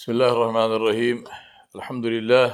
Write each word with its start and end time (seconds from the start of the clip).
بسم 0.00 0.12
الله 0.12 0.32
الرحمن 0.32 0.72
الرحيم. 0.76 1.24
الحمد 1.76 2.06
لله. 2.06 2.48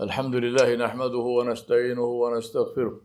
الحمد 0.00 0.34
لله 0.44 0.68
نحمده 0.84 1.26
ونستعينه 1.38 2.08
ونستغفره 2.22 3.00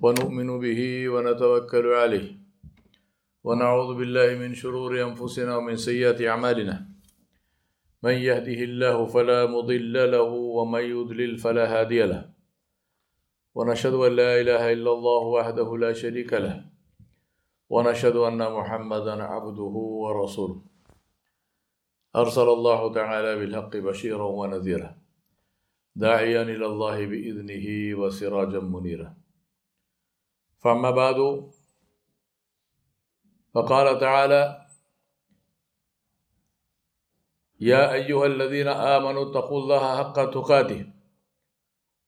ونؤمن 0.00 0.48
به 0.64 0.80
ونتوكل 1.08 1.86
عليه 1.86 2.28
ونعوذ 3.44 3.90
بالله 3.98 4.28
من 4.40 4.54
شرور 4.54 5.02
أنفسنا 5.02 5.56
ومن 5.56 5.76
سيئات 5.76 6.22
أعمالنا. 6.22 6.88
من 8.02 8.16
يهده 8.28 8.60
الله 8.68 9.06
فلا 9.06 9.46
مضل 9.46 10.10
له 10.10 10.30
ومن 10.56 10.84
يضلل 10.96 11.36
فلا 11.36 11.64
هادي 11.68 12.02
له. 12.02 12.32
ونشهد 13.54 13.94
أن 13.94 14.12
لا 14.16 14.40
إله 14.40 14.72
إلا 14.72 14.90
الله 14.96 15.22
وحده 15.36 15.68
لا 15.76 15.92
شريك 15.92 16.32
له. 16.32 16.64
ونشهد 17.68 18.16
أن 18.16 18.40
محمدا 18.40 19.14
عبده 19.22 19.74
ورسوله. 20.04 20.71
أرسل 22.16 22.48
الله 22.48 22.92
تعالى 22.92 23.36
بالحق 23.36 23.76
بشيرا 23.76 24.24
ونذيرا 24.24 24.98
داعيا 25.96 26.42
إلى 26.42 26.66
الله 26.66 27.06
بإذنه 27.06 27.66
وسراجا 28.00 28.60
منيرا. 28.60 29.16
فأما 30.60 30.90
بعد 30.90 31.50
فقال 33.54 33.98
تعالى 33.98 34.66
يا 37.60 37.92
أيها 37.92 38.26
الذين 38.26 38.68
آمنوا 38.68 39.30
اتقوا 39.30 39.60
الله 39.60 39.96
حق 39.98 40.30
تقاته 40.30 40.92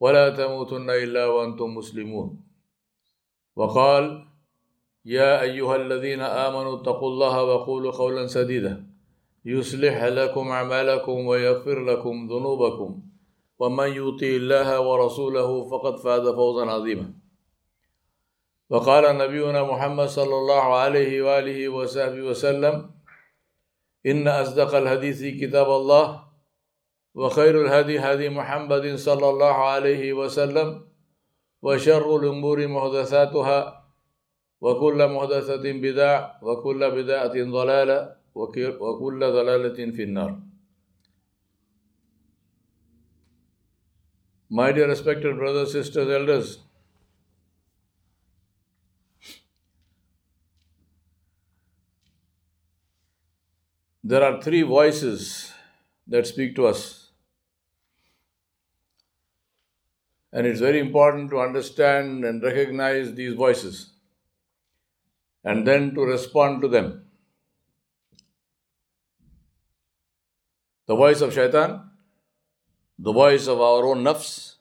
ولا 0.00 0.36
تموتن 0.36 0.90
إلا 0.90 1.26
وأنتم 1.26 1.74
مسلمون. 1.74 2.44
وقال 3.56 4.28
يا 5.04 5.40
أيها 5.40 5.76
الذين 5.76 6.20
آمنوا 6.20 6.80
اتقوا 6.80 7.08
الله 7.08 7.42
وقولوا 7.44 7.92
قولا 7.92 8.26
سديدا. 8.26 8.93
يصلح 9.44 10.04
لكم 10.04 10.48
أعمالكم 10.48 11.26
ويغفر 11.26 11.84
لكم 11.84 12.28
ذنوبكم. 12.30 13.02
ومن 13.58 13.88
يطع 13.88 14.26
الله 14.26 14.80
ورسوله 14.80 15.70
فقد 15.70 15.96
فاز 15.98 16.28
فوزا 16.28 16.70
عظيما. 16.70 17.14
وقال 18.70 19.18
نبينا 19.18 19.62
محمد 19.62 20.06
صلى 20.06 20.34
الله 20.34 20.74
عليه 20.74 21.22
وآله 21.22 21.68
وصحبه 21.68 22.22
وسلم 22.22 22.90
إن 24.06 24.28
أصدق 24.28 24.74
الحديث 24.74 25.40
كتاب 25.40 25.66
الله 25.66 26.24
وخير 27.14 27.54
الهدي 27.66 27.98
هدي 27.98 28.28
محمد 28.28 28.94
صلى 28.96 29.28
الله 29.30 29.54
عليه 29.54 30.12
وسلم 30.12 30.88
وشر 31.62 32.16
الأمور 32.16 32.66
محدثاتها 32.66 33.84
وكل 34.60 35.08
محدثة 35.08 35.64
بدع 35.72 36.30
وكل 36.42 36.90
بدعة 36.90 37.34
ضلالة. 37.36 38.23
وكل 38.35 39.19
ضلالة 39.19 39.91
في 39.91 40.03
النار 40.03 40.41
My 44.51 44.71
dear 44.71 44.87
respected 44.87 45.37
brothers, 45.37 45.73
sisters, 45.73 46.09
elders, 46.09 46.57
there 54.03 54.23
are 54.23 54.41
three 54.41 54.63
voices 54.63 55.53
that 56.07 56.25
speak 56.25 56.55
to 56.55 56.65
us. 56.65 57.11
And 60.33 60.47
it's 60.47 60.59
very 60.59 60.79
important 60.79 61.29
to 61.29 61.39
understand 61.39 62.25
and 62.25 62.41
recognize 62.41 63.13
these 63.13 63.35
voices 63.35 63.91
and 65.43 65.67
then 65.67 65.93
to 65.93 66.01
respond 66.01 66.61
to 66.61 66.67
them. 66.67 67.05
The 70.86 70.94
voice 70.94 71.20
of 71.20 71.32
shaitan, 71.32 71.90
the 72.98 73.12
voice 73.12 73.46
of 73.46 73.60
our 73.60 73.86
own 73.86 74.02
nafs, 74.04 74.56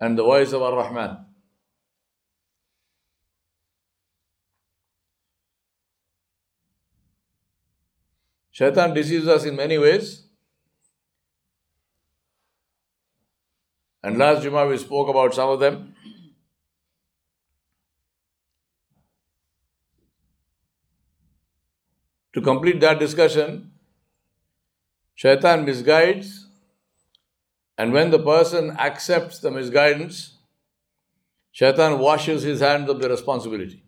and 0.00 0.18
the 0.18 0.22
voice 0.22 0.52
of 0.52 0.62
Ar 0.62 0.76
Rahman. 0.76 1.26
Shaitan 8.50 8.94
deceives 8.94 9.26
us 9.26 9.44
in 9.44 9.56
many 9.56 9.78
ways. 9.78 10.24
And 14.02 14.18
last 14.18 14.44
Jummah 14.44 14.68
we 14.68 14.76
spoke 14.78 15.08
about 15.08 15.34
some 15.34 15.48
of 15.48 15.60
them. 15.60 15.94
To 22.33 22.41
complete 22.41 22.79
that 22.81 22.99
discussion, 22.99 23.71
Shaitan 25.15 25.65
misguides, 25.65 26.45
and 27.77 27.93
when 27.93 28.11
the 28.11 28.19
person 28.19 28.71
accepts 28.71 29.39
the 29.39 29.49
misguidance, 29.49 30.37
Shaitan 31.51 31.99
washes 31.99 32.43
his 32.43 32.59
hands 32.59 32.89
of 32.89 32.99
the 32.99 33.09
responsibility. 33.09 33.83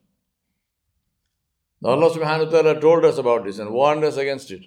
Now 1.81 1.91
Allah 1.91 2.09
subhanahu 2.09 2.45
wa 2.45 2.51
ta'ala 2.51 2.81
told 2.81 3.05
us 3.05 3.17
about 3.17 3.45
this 3.45 3.59
and 3.59 3.71
warned 3.71 4.03
us 4.03 4.17
against 4.17 4.51
it. 4.51 4.65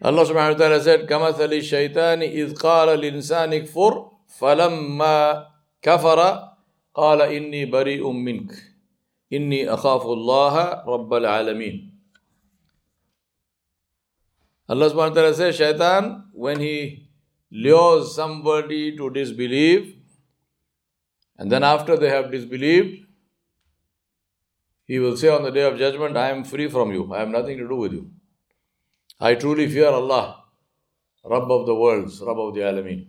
Allah 0.00 0.24
subhanahu 0.24 0.52
wa 0.52 0.58
ta'ala 0.58 0.80
said, 0.80 1.08
كَمَثَلِ 1.08 1.50
الشَّيْطَانِ 1.50 2.22
إِذْ 2.22 2.54
قَالَ 2.54 2.88
لِلْإِنسَانِ 3.00 3.52
اكْفُرْ 3.52 4.10
فَلَمَّا 4.38 5.46
كَفَرَ 5.82 6.20
قَالَ 6.94 7.22
إِنِّي 7.22 7.64
بَرِيءٌ 7.64 8.04
مِّنْكَ 8.12 8.52
إِنِّي 9.32 9.68
أَخَافُ 9.74 10.02
اللَّهَ 10.02 10.84
رَبَّ 10.86 11.14
الْعَالَمِينَ 11.14 11.91
Allah 14.69 14.89
subhanahu 14.89 15.09
wa 15.09 15.15
ta'ala 15.15 15.33
says, 15.33 15.55
Shaitan, 15.55 16.25
when 16.31 16.59
he 16.59 17.09
lures 17.51 18.15
somebody 18.15 18.95
to 18.95 19.09
disbelieve, 19.09 19.97
and 21.37 21.51
then 21.51 21.63
after 21.63 21.97
they 21.97 22.09
have 22.09 22.31
disbelieved, 22.31 23.05
he 24.85 24.99
will 24.99 25.17
say 25.17 25.29
on 25.29 25.43
the 25.43 25.51
day 25.51 25.63
of 25.63 25.77
judgment, 25.77 26.15
I 26.15 26.29
am 26.29 26.43
free 26.43 26.69
from 26.69 26.91
you. 26.91 27.13
I 27.13 27.19
have 27.19 27.29
nothing 27.29 27.57
to 27.57 27.67
do 27.67 27.75
with 27.75 27.93
you. 27.93 28.11
I 29.19 29.35
truly 29.35 29.67
fear 29.69 29.87
Allah, 29.89 30.43
Rabb 31.23 31.51
of 31.51 31.65
the 31.65 31.75
worlds, 31.75 32.21
Rabb 32.21 32.39
of 32.39 32.53
the 32.53 32.61
Alameen. 32.61 33.07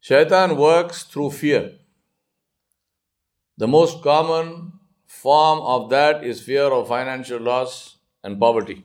Shaitan 0.00 0.56
works 0.58 1.04
through 1.04 1.30
fear. 1.30 1.78
The 3.56 3.66
most 3.66 4.02
common 4.02 4.73
form 5.22 5.60
of 5.60 5.90
that 5.90 6.24
is 6.24 6.42
fear 6.42 6.64
of 6.64 6.88
financial 6.88 7.40
loss 7.40 7.98
and 8.22 8.38
poverty. 8.38 8.84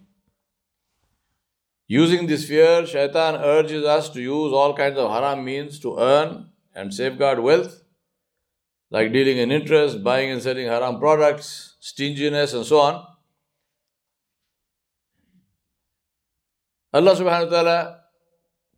Using 1.88 2.28
this 2.28 2.48
fear, 2.48 2.86
Shaitan 2.86 3.36
urges 3.36 3.84
us 3.84 4.10
to 4.10 4.22
use 4.22 4.54
all 4.54 4.76
kinds 4.76 4.98
of 4.98 5.10
haram 5.12 5.44
means 5.44 5.80
to 5.80 5.98
earn 5.98 6.50
and 6.76 6.94
safeguard 6.94 7.40
wealth, 7.40 7.82
like 8.92 9.12
dealing 9.12 9.38
in 9.38 9.52
interest, 9.52 10.04
buying 10.04 10.30
and 10.30 10.42
selling 10.42 10.68
haram 10.68 11.00
products, 11.00 11.76
stinginess, 11.80 12.54
and 12.54 12.66
so 12.66 12.80
on. 12.80 13.06
Allah 16.94 17.16
subhanahu 17.16 17.46
wa 17.46 17.52
ta'ala 17.52 18.00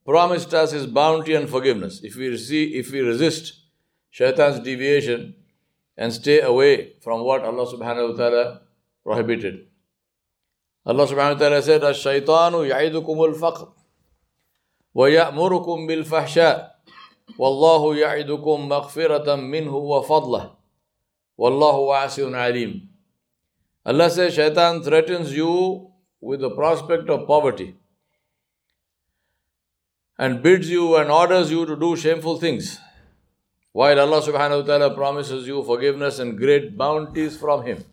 promised 0.06 0.54
us 0.54 0.72
His 0.72 0.88
bounty 0.88 1.34
and 1.34 1.50
forgiveness. 1.50 2.02
If 2.04 2.16
we, 2.16 2.28
receive, 2.30 2.76
if 2.76 2.92
we 2.92 3.02
resist 3.02 3.60
Shaitan's 4.10 4.60
deviation, 4.60 5.36
and 5.98 6.14
stay 6.14 6.40
away 6.42 6.94
from 7.02 7.24
what 7.24 7.44
Allah 7.44 7.66
subhanahu 7.66 8.12
wa 8.12 8.16
ta'ala 8.18 8.62
prohibited. 9.04 9.68
Allah 10.86 11.06
subhanahu 11.08 11.36
wa 11.36 11.40
ta'ala 11.40 11.62
said, 11.62 11.84
Ash-shaytanu 11.84 12.68
ya'idukum 12.70 13.18
al-faqr 13.34 13.72
wa 14.94 15.06
ya'murukum 15.06 15.88
bil-fahsha 15.88 16.72
wallahu 17.38 17.96
ya'idukum 17.96 18.68
maghfiratan 18.68 19.46
minhu 19.48 19.82
wa 19.82 20.02
fadlah 20.02 20.56
wallahu 21.38 21.90
wasi'un 21.90 22.36
alim. 22.36 22.90
Allah 23.86 24.10
says, 24.10 24.34
Shaitan 24.36 24.84
threatens 24.84 25.34
you 25.34 25.92
with 26.20 26.40
the 26.40 26.52
prospect 26.52 27.10
of 27.10 27.26
poverty 27.28 27.76
and 30.20 30.44
bids 30.44 30.70
you 30.70 30.96
and 30.98 31.10
orders 31.10 31.50
you 31.50 31.66
to 31.66 31.76
do 31.76 31.96
shameful 31.96 32.38
things. 32.38 32.78
While 33.73 34.01
Allah 34.01 34.23
subhanahu 34.23 34.63
wa 34.63 34.67
ta'ala 34.67 34.95
promises 34.95 35.47
you 35.47 35.63
forgiveness 35.63 36.19
and 36.19 36.39
great 36.39 36.77
bounties 36.79 37.37
from 37.37 37.67
Him. 37.67 37.85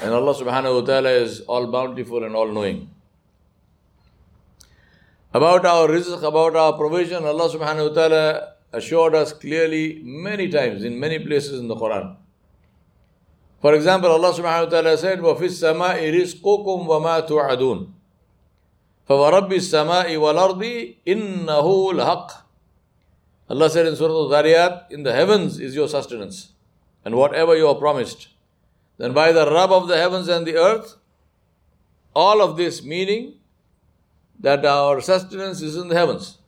And 0.00 0.14
Allah 0.14 0.34
subhanahu 0.34 0.80
wa 0.80 0.86
ta'ala 0.86 1.10
is 1.10 1.42
all 1.42 1.66
bountiful 1.66 2.24
and 2.24 2.34
all 2.34 2.48
knowing. 2.48 2.88
About 5.32 5.64
our 5.64 5.88
rizq, 5.88 6.22
about 6.22 6.56
our 6.56 6.72
provision, 6.72 7.24
Allah 7.24 7.48
subhanahu 7.48 7.90
wa 7.90 7.94
ta'ala 7.94 8.52
assured 8.72 9.14
us 9.14 9.32
clearly 9.32 10.00
many 10.02 10.48
times 10.48 10.84
in 10.84 10.98
many 10.98 11.18
places 11.18 11.60
in 11.60 11.68
the 11.68 11.76
Quran. 11.76 12.16
For 13.60 13.74
example, 13.74 14.10
Allah 14.10 14.32
subhanahu 14.32 14.64
wa 14.64 14.70
ta'ala 14.70 14.96
said, 14.96 15.18
وَفِي 15.20 15.46
السَّمَاءِ 15.52 16.00
رِزْقُكُمْ 16.00 16.86
وَمَا 16.88 17.28
تُوعَدُونَ 17.28 17.92
فَوَرَبِّ 19.06 19.52
السَّمَاءِ 19.52 20.16
وَالْأَرْضِ 20.16 20.62
إِنَّهُ 21.06 21.92
لَحَقٌّ 21.92 22.43
Allah 23.49 23.69
said 23.69 23.85
in 23.85 23.95
Surah 23.95 24.13
Al-Dhariyat, 24.13 24.91
in 24.91 25.03
the 25.03 25.13
heavens 25.13 25.59
is 25.59 25.75
your 25.75 25.87
sustenance 25.87 26.53
and 27.03 27.15
whatever 27.15 27.55
you 27.55 27.67
are 27.67 27.75
promised. 27.75 28.29
Then 28.97 29.13
by 29.13 29.31
the 29.31 29.51
Rabb 29.51 29.71
of 29.71 29.87
the 29.87 29.97
heavens 29.97 30.27
and 30.27 30.47
the 30.47 30.57
earth, 30.57 30.95
all 32.15 32.41
of 32.41 32.57
this 32.57 32.83
meaning 32.83 33.35
that 34.39 34.65
our 34.65 35.01
sustenance 35.01 35.61
is 35.61 35.75
in 35.77 35.89
the 35.89 35.95
heavens 35.95 36.39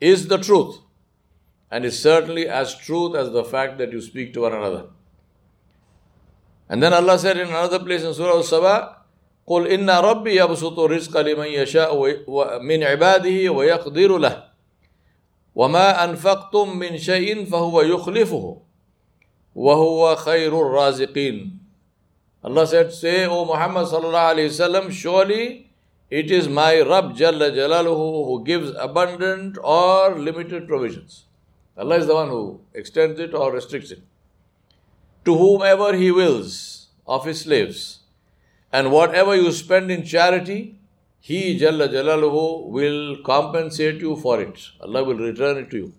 is 0.00 0.28
the 0.28 0.38
truth 0.38 0.78
and 1.70 1.84
is 1.84 2.00
certainly 2.00 2.48
as 2.48 2.76
truth 2.76 3.16
as 3.16 3.32
the 3.32 3.44
fact 3.44 3.78
that 3.78 3.92
you 3.92 4.00
speak 4.00 4.32
to 4.34 4.42
one 4.42 4.52
another. 4.52 4.86
And 6.68 6.82
then 6.82 6.92
Allah 6.92 7.18
said 7.18 7.38
in 7.38 7.48
another 7.48 7.78
place 7.78 8.02
in 8.02 8.14
Surah 8.14 8.36
Al-Saba, 8.36 8.96
قُلْ 9.48 9.66
إِنَّ 9.70 9.86
رَبِّي 9.86 10.36
يَبْسُطُ 10.36 10.76
الرِّزْقَ 10.76 11.14
لِمَنْ 11.14 11.46
يَشَاءُ 11.46 11.94
مِنْ 12.62 12.82
عِبَادِهِ 12.82 13.50
وَيَقْدِرُ 13.50 14.18
لَهُ 14.18 14.55
وما 15.55 16.03
أنفقتم 16.03 16.77
من 16.77 16.97
شيء 16.97 17.45
فهو 17.45 17.81
يخلفه 17.81 18.57
وهو 19.55 20.15
خير 20.15 20.61
الرازقين 20.61 21.61
Allah 22.43 22.65
said, 22.65 22.91
say, 22.91 23.27
O 23.27 23.45
Muhammad 23.45 23.85
sallallahu 23.85 24.33
alayhi 24.33 24.49
wasallam, 24.49 24.91
surely 24.91 25.69
it 26.09 26.31
is 26.31 26.47
my 26.49 26.81
Rabb 26.81 27.15
Jalla 27.15 27.51
Jalaluhu 27.51 28.25
who 28.25 28.43
gives 28.43 28.71
abundant 28.79 29.59
or 29.63 30.17
limited 30.17 30.67
provisions. 30.67 31.25
Allah 31.77 31.97
is 31.97 32.07
the 32.07 32.15
one 32.15 32.29
who 32.29 32.61
extends 32.73 33.19
it 33.19 33.35
or 33.35 33.51
restricts 33.53 33.91
it. 33.91 34.01
To 35.25 35.37
whomever 35.37 35.95
He 35.95 36.09
wills 36.09 36.87
of 37.05 37.25
His 37.25 37.41
slaves. 37.41 37.99
And 38.73 38.91
whatever 38.91 39.35
you 39.35 39.51
spend 39.51 39.91
in 39.91 40.03
charity, 40.03 40.79
He, 41.25 41.59
Jalla 41.59 41.87
Jalaluhu, 41.87 42.69
will 42.69 43.17
compensate 43.23 44.01
you 44.01 44.15
for 44.15 44.41
it. 44.41 44.59
Allah 44.81 45.03
will 45.03 45.17
return 45.17 45.57
it 45.57 45.69
to 45.71 45.77
you. 45.77 45.93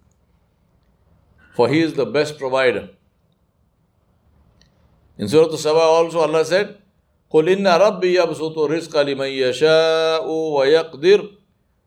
For 1.55 1.69
He 1.69 1.81
is 1.81 1.95
the 1.95 2.07
best 2.07 2.39
provider. 2.39 2.91
In 5.19 5.29
Surah 5.29 5.55
Saba 5.57 5.79
also 5.81 6.21
Allah 6.21 6.45
said, 6.45 6.79
قل 7.33 7.49
إن 7.49 7.67
ربي 7.67 8.15
يبسط 8.15 8.59
الرزق 8.59 9.01
لمن 9.03 9.27
يشاء 9.27 10.29
ويقدر 10.31 11.31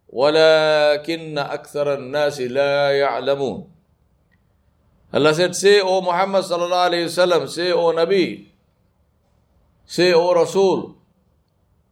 ولكن 0.10 1.38
أكثر 1.38 1.94
الناس 1.94 2.42
لا 2.42 2.92
يعلمون 3.00 3.70
Allah 5.14 5.34
said, 5.34 5.56
say, 5.56 5.80
O 5.80 6.02
Muhammad 6.02 6.44
sallallahu 6.44 6.90
alayhi 6.92 7.06
wasallam, 7.08 7.48
say, 7.48 7.72
O 7.72 7.94
Nabi, 7.94 8.48
say, 9.86 10.12
O 10.14 10.34
Rasul, 10.34 10.98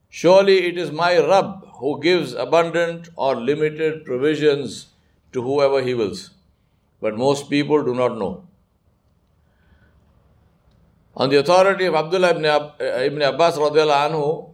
surely 0.09 0.67
it 0.67 0.79
is 0.79 0.91
my 0.91 1.19
Rabb 1.19 1.65
who 1.79 2.01
gives 2.01 2.33
abundant 2.35 3.09
or 3.17 3.37
limited 3.37 4.05
provisions 4.05 4.89
to 5.33 5.43
whoever 5.43 5.83
he 5.83 5.95
wills. 5.95 6.31
But 7.01 7.17
most 7.17 7.49
people 7.49 7.85
do 7.85 7.95
not 7.95 8.19
know. 8.19 8.45
On 11.17 11.29
the 11.29 11.37
authority 11.37 11.85
of 11.87 11.95
Abdullah 11.95 12.31
ibn, 12.31 12.45
Ab- 12.45 12.81
ibn 12.81 13.23
Abbas 13.23 13.59
anhu, 13.59 14.51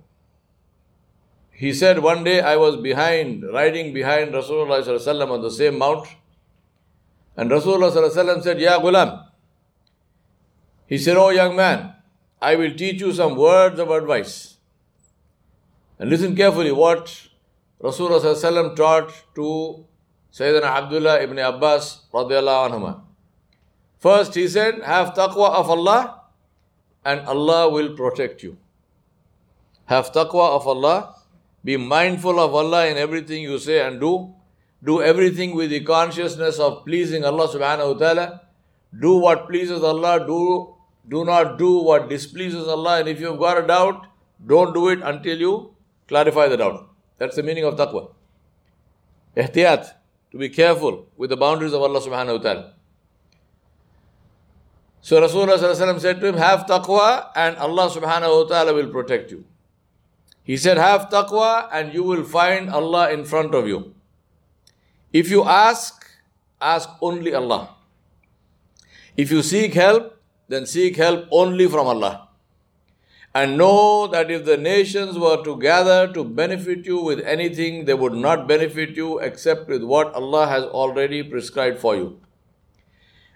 he 1.53 1.73
said, 1.73 1.99
One 2.01 2.25
day 2.25 2.41
I 2.41 2.57
was 2.57 2.77
behind, 2.77 3.45
riding 3.53 3.93
behind 3.93 4.33
Rasulullah 4.33 5.31
on 5.31 5.43
the 5.43 5.51
same 5.51 5.79
mount, 5.79 6.07
and 7.37 7.51
Rasulullah 7.51 8.43
said, 8.43 8.61
Ya 8.61 8.81
Ghulam. 8.81 9.27
He 10.87 10.99
said, 10.99 11.17
Oh 11.17 11.31
young 11.31 11.55
man, 11.55 11.95
I 12.41 12.57
will 12.57 12.75
teach 12.75 13.01
you 13.01 13.13
some 13.13 13.37
words 13.37 13.79
of 13.79 13.91
advice. 13.91 14.54
And 15.99 16.11
listen 16.11 16.35
carefully 16.35 16.73
what 16.73 17.29
Rasulullah 17.83 18.77
taught 18.77 19.13
to 19.35 19.85
Sayyidina 20.33 20.65
Abdullah 20.65 21.23
ibn 21.23 21.39
Abbas. 21.39 22.01
First, 23.99 24.35
he 24.35 24.49
said, 24.49 24.83
Have 24.83 25.15
taqwa 25.15 25.51
of 25.51 25.71
Allah 25.71 26.23
and 27.05 27.21
Allah 27.21 27.71
will 27.71 27.95
protect 27.95 28.43
you. 28.43 28.57
Have 29.87 30.13
taqwa 30.13 30.57
of 30.57 30.67
Allah, 30.67 31.15
be 31.63 31.77
mindful 31.77 32.41
of 32.41 32.55
Allah 32.55 32.87
in 32.87 32.97
everything 32.97 33.43
you 33.43 33.59
say 33.59 33.87
and 33.87 34.01
do. 34.01 34.35
Do 34.83 35.01
everything 35.01 35.55
with 35.55 35.71
the 35.71 35.81
consciousness 35.81 36.59
of 36.59 36.85
pleasing 36.85 37.25
Allah 37.25 37.49
subhanahu 37.49 37.95
wa 37.95 37.99
ta'ala. 37.99 38.41
Do 38.99 39.17
what 39.19 39.49
pleases 39.49 39.83
Allah, 39.83 40.27
do, 40.27 40.75
do 41.09 41.25
not 41.25 41.59
do 41.59 41.79
what 41.79 42.09
displeases 42.09 42.67
Allah, 42.67 43.01
and 43.01 43.09
if 43.09 43.21
you've 43.21 43.39
got 43.39 43.63
a 43.63 43.67
doubt, 43.67 44.07
don't 44.47 44.75
do 44.75 44.89
it 44.89 45.01
until 45.03 45.39
you 45.39 45.74
clarify 46.09 46.49
the 46.49 46.57
doubt. 46.57 46.89
That's 47.19 47.37
the 47.37 47.43
meaning 47.43 47.65
of 47.65 47.77
taqwa. 47.77 48.11
Ihtiyat, 49.37 49.93
to 50.33 50.39
be 50.39 50.49
careful 50.49 51.07
with 51.17 51.31
the 51.31 51.37
boundaries 51.37 51.73
of 51.73 51.83
Allah 51.83 52.01
subhanahu 52.01 52.39
wa 52.39 52.43
ta'ala. 52.43 52.73
So 55.01 55.21
Rasulullah 55.21 56.01
said 56.01 56.21
to 56.21 56.27
him, 56.27 56.37
Have 56.37 56.67
taqwa 56.67 57.31
and 57.37 57.57
Allah 57.59 57.91
subhanahu 57.91 58.43
wa 58.43 58.49
ta'ala 58.49 58.73
will 58.73 58.89
protect 58.89 59.31
you. 59.31 59.45
He 60.43 60.57
said, 60.57 60.79
Have 60.79 61.11
taqwa 61.11 61.69
and 61.73 61.93
you 61.93 62.03
will 62.03 62.25
find 62.25 62.71
Allah 62.71 63.13
in 63.13 63.25
front 63.25 63.55
of 63.55 63.69
you. 63.69 63.95
If 65.13 65.31
you 65.31 65.45
ask, 65.45 66.07
ask 66.61 66.89
only 67.01 67.35
Allah. 67.35 67.75
If 69.17 69.31
you 69.31 69.43
seek 69.43 69.75
help, 69.75 70.19
then 70.49 70.67
seek 70.67 70.97
help 70.97 71.29
only 71.31 71.69
from 71.69 71.87
Allah. 71.87 72.24
And 73.35 73.59
know 73.59 74.07
that 74.07 74.31
if 74.31 74.45
the 74.45 74.57
nations 74.57 75.19
were 75.19 75.43
to 75.43 75.59
gather 75.59 76.13
to 76.13 76.23
benefit 76.23 76.87
you 76.87 76.99
with 77.03 77.21
anything, 77.21 77.85
they 77.85 77.95
would 77.95 78.13
not 78.13 78.47
benefit 78.47 78.91
you 78.91 79.19
except 79.19 79.69
with 79.69 79.83
what 79.83 80.15
Allah 80.15 80.47
has 80.47 80.65
already 80.65 81.23
prescribed 81.25 81.81
for 81.81 81.97
you. 81.97 82.21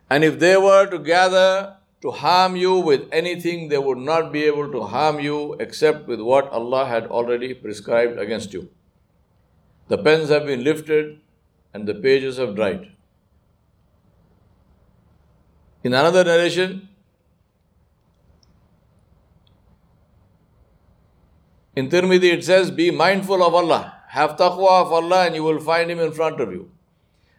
And 0.08 0.22
if 0.22 0.38
they 0.38 0.56
were 0.56 0.86
to 0.86 0.98
gather 1.00 1.76
to 2.00 2.12
harm 2.12 2.54
you 2.54 2.78
with 2.78 3.08
anything, 3.10 3.68
they 3.68 3.78
would 3.78 3.98
not 3.98 4.32
be 4.32 4.44
able 4.44 4.70
to 4.70 4.82
harm 4.82 5.18
you 5.18 5.54
except 5.54 6.06
with 6.06 6.20
what 6.20 6.48
Allah 6.50 6.86
had 6.86 7.06
already 7.06 7.52
prescribed 7.52 8.18
against 8.20 8.52
you. 8.52 8.70
The 9.88 9.98
pens 9.98 10.28
have 10.28 10.46
been 10.46 10.62
lifted 10.62 11.18
and 11.74 11.88
the 11.88 11.94
pages 11.94 12.36
have 12.36 12.54
dried. 12.54 12.92
In 15.82 15.92
another 15.92 16.22
narration, 16.22 16.87
in 21.78 21.88
Tirmidhi 21.88 22.32
it 22.38 22.44
says, 22.44 22.70
Be 22.70 22.90
mindful 22.90 23.42
of 23.42 23.54
Allah, 23.54 23.94
have 24.08 24.36
taqwa 24.36 24.82
of 24.82 24.92
Allah, 24.92 25.26
and 25.26 25.34
you 25.34 25.44
will 25.44 25.60
find 25.60 25.90
Him 25.90 26.00
in 26.00 26.12
front 26.12 26.40
of 26.40 26.50
you. 26.50 26.70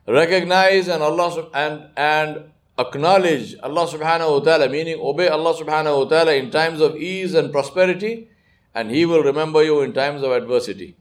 Recognize 0.08 0.88
and 0.88 1.04
Allah 1.04 1.50
and 1.54 1.90
and 1.98 2.46
acknowledge 2.84 3.56
Allah 3.62 3.86
subhanahu 3.88 4.32
wa 4.38 4.40
ta'ala, 4.40 4.70
meaning 4.70 4.98
obey 5.00 5.28
Allah 5.28 5.54
subhanahu 5.54 6.04
wa 6.04 6.10
ta'ala 6.14 6.34
in 6.36 6.50
times 6.50 6.80
of 6.80 6.96
ease 6.96 7.34
and 7.34 7.52
prosperity, 7.52 8.30
and 8.74 8.90
He 8.90 9.06
will 9.06 9.24
remember 9.24 9.64
you 9.64 9.82
in 9.82 9.94
times 9.94 10.24
of 10.24 10.32
adversity. 10.32 10.96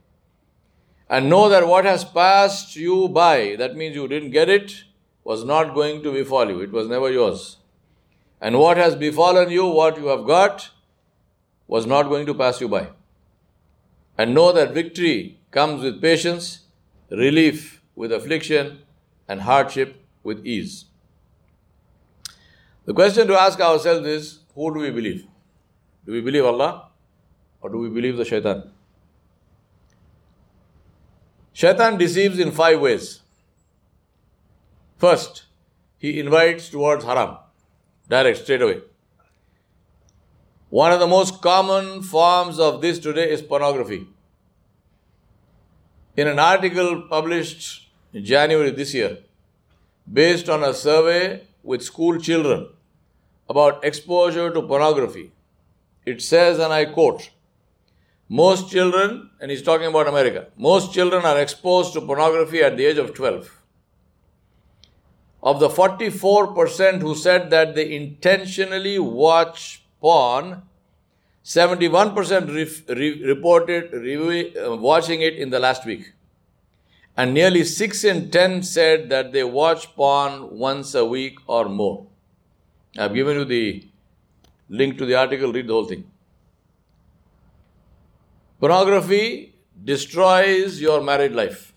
And 1.08 1.30
know 1.30 1.48
that 1.48 1.66
what 1.66 1.84
has 1.84 2.04
passed 2.04 2.76
you 2.76 3.08
by, 3.08 3.56
that 3.56 3.76
means 3.76 3.94
you 3.94 4.08
didn't 4.08 4.30
get 4.32 4.48
it, 4.48 4.84
was 5.22 5.44
not 5.44 5.74
going 5.74 6.02
to 6.02 6.12
befall 6.12 6.48
you. 6.48 6.60
It 6.60 6.72
was 6.72 6.88
never 6.88 7.10
yours. 7.10 7.58
And 8.40 8.58
what 8.58 8.76
has 8.76 8.94
befallen 8.96 9.50
you, 9.50 9.66
what 9.66 9.96
you 9.96 10.06
have 10.08 10.26
got, 10.26 10.70
was 11.66 11.86
not 11.86 12.08
going 12.08 12.26
to 12.26 12.34
pass 12.34 12.60
you 12.60 12.68
by. 12.68 12.88
And 14.18 14.34
know 14.34 14.50
that 14.52 14.74
victory 14.74 15.38
comes 15.52 15.82
with 15.82 16.02
patience, 16.02 16.64
relief 17.08 17.80
with 17.94 18.12
affliction, 18.12 18.80
and 19.28 19.40
hardship 19.42 20.04
with 20.22 20.44
ease. 20.44 20.86
The 22.84 22.94
question 22.94 23.28
to 23.28 23.38
ask 23.38 23.60
ourselves 23.60 24.06
is 24.06 24.40
who 24.54 24.74
do 24.74 24.80
we 24.80 24.90
believe? 24.90 25.26
Do 26.04 26.12
we 26.12 26.20
believe 26.20 26.44
Allah 26.44 26.88
or 27.60 27.70
do 27.70 27.78
we 27.78 27.88
believe 27.88 28.16
the 28.16 28.24
shaitan? 28.24 28.70
Shaitan 31.52 31.98
deceives 31.98 32.38
in 32.38 32.50
five 32.50 32.80
ways. 32.80 33.20
First, 34.96 35.44
he 35.98 36.18
invites 36.18 36.68
towards 36.70 37.04
haram, 37.04 37.36
direct, 38.08 38.38
straight 38.38 38.62
away. 38.62 38.80
One 40.70 40.92
of 40.92 41.00
the 41.00 41.06
most 41.06 41.40
common 41.40 42.02
forms 42.02 42.58
of 42.58 42.82
this 42.82 42.98
today 42.98 43.30
is 43.30 43.40
pornography. 43.40 44.06
In 46.14 46.28
an 46.28 46.38
article 46.38 47.06
published 47.08 47.88
in 48.12 48.22
January 48.22 48.70
this 48.70 48.92
year, 48.92 49.18
based 50.12 50.50
on 50.50 50.62
a 50.62 50.74
survey 50.74 51.46
with 51.62 51.82
school 51.82 52.18
children, 52.20 52.68
about 53.48 53.82
exposure 53.82 54.52
to 54.52 54.60
pornography. 54.60 55.32
It 56.04 56.20
says, 56.20 56.58
and 56.58 56.70
I 56.70 56.84
quote, 56.84 57.30
most 58.28 58.70
children, 58.70 59.30
and 59.40 59.50
he's 59.50 59.62
talking 59.62 59.86
about 59.86 60.06
America, 60.06 60.48
most 60.58 60.92
children 60.92 61.24
are 61.24 61.40
exposed 61.40 61.94
to 61.94 62.02
pornography 62.02 62.60
at 62.60 62.76
the 62.76 62.84
age 62.84 62.98
of 62.98 63.14
12. 63.14 63.50
Of 65.42 65.60
the 65.60 65.70
44% 65.70 67.00
who 67.00 67.14
said 67.14 67.48
that 67.48 67.74
they 67.74 67.94
intentionally 67.94 68.98
watch 68.98 69.86
porn, 70.00 70.62
71% 71.44 72.48
re- 72.54 72.94
re- 72.94 73.24
reported 73.24 73.92
re- 73.92 74.56
uh, 74.56 74.76
watching 74.76 75.22
it 75.22 75.34
in 75.36 75.50
the 75.50 75.58
last 75.58 75.84
week. 75.86 76.12
and 77.20 77.34
nearly 77.34 77.60
6 77.64 78.04
in 78.10 78.18
10 78.34 78.52
said 78.62 79.08
that 79.12 79.32
they 79.32 79.42
watch 79.54 79.84
porn 79.94 80.34
once 80.58 80.94
a 80.94 81.04
week 81.04 81.38
or 81.46 81.62
more. 81.68 82.06
I've 82.96 83.14
given 83.14 83.38
you 83.38 83.44
the 83.44 83.64
link 84.68 84.98
to 84.98 85.06
the 85.06 85.16
article, 85.22 85.52
read 85.52 85.66
the 85.66 85.72
whole 85.72 85.88
thing. 85.92 86.04
Pornography 88.60 89.54
destroys 89.84 90.80
your 90.80 91.00
married 91.02 91.32
life. 91.32 91.72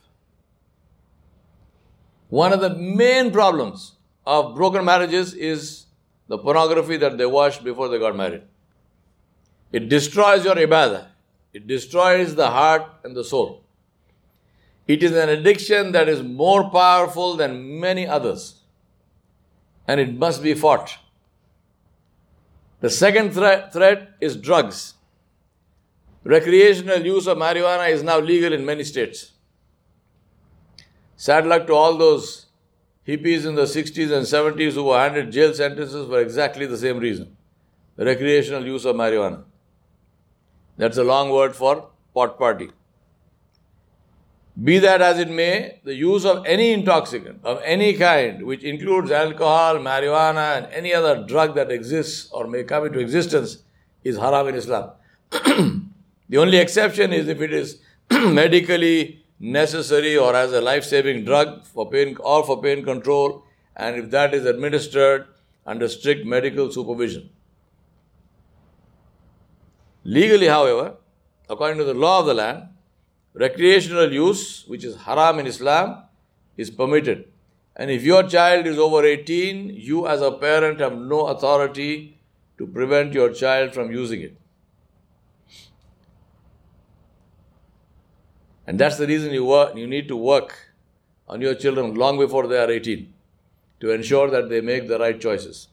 One 2.30 2.54
of 2.54 2.62
the 2.62 2.70
main 2.76 3.32
problems 3.32 3.94
of 4.26 4.56
broken 4.56 4.86
marriages 4.86 5.34
is 5.34 5.86
the 6.32 6.38
pornography 6.38 6.96
that 6.96 7.18
they 7.18 7.26
watched 7.26 7.62
before 7.62 7.90
they 7.90 8.00
got 8.00 8.16
married. 8.16 8.44
It 9.74 9.90
destroys 9.90 10.46
your 10.46 10.56
ibadah. 10.56 11.08
It 11.52 11.68
destroys 11.68 12.36
the 12.36 12.50
heart 12.50 12.86
and 13.04 13.14
the 13.14 13.26
soul. 13.26 13.66
It 14.88 15.04
is 15.04 15.12
an 15.12 15.28
addiction 15.28 15.92
that 15.92 16.08
is 16.08 16.24
more 16.24 16.70
powerful 16.70 17.36
than 17.36 17.82
many 17.82 18.08
others. 18.08 18.62
And 19.86 20.00
it 20.00 20.18
must 20.18 20.42
be 20.42 20.54
fought. 20.54 20.96
The 22.80 22.90
second 22.90 23.34
threat, 23.34 23.74
threat 23.74 24.12
is 24.22 24.38
drugs. 24.38 24.94
Recreational 26.24 27.06
use 27.06 27.28
of 27.28 27.38
marijuana 27.38 27.90
is 27.90 28.04
now 28.04 28.20
legal 28.20 28.54
in 28.54 28.66
many 28.66 28.86
states. 28.86 29.34
Sad 31.18 31.46
luck 31.46 31.68
to 31.68 31.74
all 31.74 31.98
those 31.98 32.46
hippies 33.08 33.46
in 33.46 33.56
the 33.56 33.64
60s 33.64 34.12
and 34.12 34.26
70s 34.26 34.74
who 34.74 34.84
were 34.84 35.00
handed 35.00 35.32
jail 35.32 35.54
sentences 35.54 36.08
for 36.08 36.20
exactly 36.20 36.66
the 36.66 36.78
same 36.78 37.00
reason 37.00 37.36
recreational 37.98 38.66
use 38.66 38.86
of 38.86 38.96
marijuana. 38.96 39.44
That's 40.78 40.98
a 40.98 41.04
long 41.04 41.30
word 41.30 41.56
for 41.56 41.90
pot 42.14 42.38
party. 42.38 42.72
Be 44.62 44.80
that 44.80 45.02
as 45.02 45.18
it 45.18 45.30
may, 45.30 45.80
the 45.84 45.96
use 45.96 46.26
of 46.26 46.46
any 46.46 46.72
intoxicant 46.72 47.40
of 47.44 47.62
any 47.64 47.94
kind, 47.94 48.46
which 48.46 48.64
includes 48.64 49.10
alcohol, 49.10 49.76
marijuana, 49.76 50.58
and 50.58 50.74
any 50.74 50.94
other 50.94 51.24
drug 51.26 51.56
that 51.56 51.72
exists 51.72 52.30
or 52.32 52.48
may 52.48 52.64
come 52.64 52.86
into 52.86 53.00
existence, 53.00 53.64
is 54.04 54.18
haram 54.18 54.48
in 54.50 54.56
Islam. 54.56 54.92
the 55.32 56.38
only 56.38 56.58
exception 56.58 57.14
is 57.14 57.28
if 57.28 57.40
it 57.40 57.54
is 57.54 57.80
medically 58.12 59.21
necessary 59.42 60.16
or 60.16 60.36
as 60.36 60.54
a 60.54 60.62
life 60.62 60.84
saving 60.84 61.26
drug 61.26 61.66
for 61.66 61.90
pain 61.90 62.16
or 62.20 62.46
for 62.46 62.62
pain 62.62 62.84
control, 62.84 63.44
and 63.76 63.96
if 63.96 64.12
that 64.12 64.34
is 64.34 64.46
administered 64.46 65.26
under 65.66 65.88
strict 65.88 66.26
medical 66.26 66.72
supervision. 66.72 67.30
Legally, 70.04 70.48
however, 70.48 70.96
according 71.50 71.78
to 71.78 71.84
the 71.84 71.94
law 71.94 72.20
of 72.20 72.26
the 72.28 72.34
land, 72.34 72.70
recreational 73.34 74.12
use, 74.12 74.66
which 74.68 74.84
is 74.84 74.96
haram 74.96 75.40
in 75.40 75.48
Islam, 75.48 76.04
is 76.58 76.70
permitted. 76.70 77.26
And 77.76 77.90
if 77.90 78.04
your 78.04 78.24
child 78.24 78.68
is 78.68 78.78
over 78.78 79.06
18, 79.06 79.70
you 79.70 80.08
as 80.08 80.22
a 80.22 80.32
parent 80.32 80.80
have 80.80 80.98
no 80.98 81.28
authority 81.28 82.20
to 82.58 82.68
prevent 82.68 83.14
your 83.14 83.32
child 83.32 83.74
from 83.74 83.92
using 83.92 84.22
it. 84.22 84.41
And 88.72 88.80
that's 88.80 88.96
the 88.96 89.06
reason 89.06 89.34
you, 89.34 89.44
work, 89.44 89.76
you 89.76 89.86
need 89.86 90.08
to 90.08 90.16
work 90.16 90.58
on 91.28 91.42
your 91.42 91.54
children 91.56 91.94
long 91.94 92.18
before 92.18 92.48
they 92.48 92.58
are 92.58 92.72
18 92.72 93.14
to 93.82 93.92
ensure 93.92 94.30
that 94.30 94.48
they 94.48 94.62
make 94.62 94.88
the 94.88 94.98
right 94.98 95.20
choices. 95.20 95.68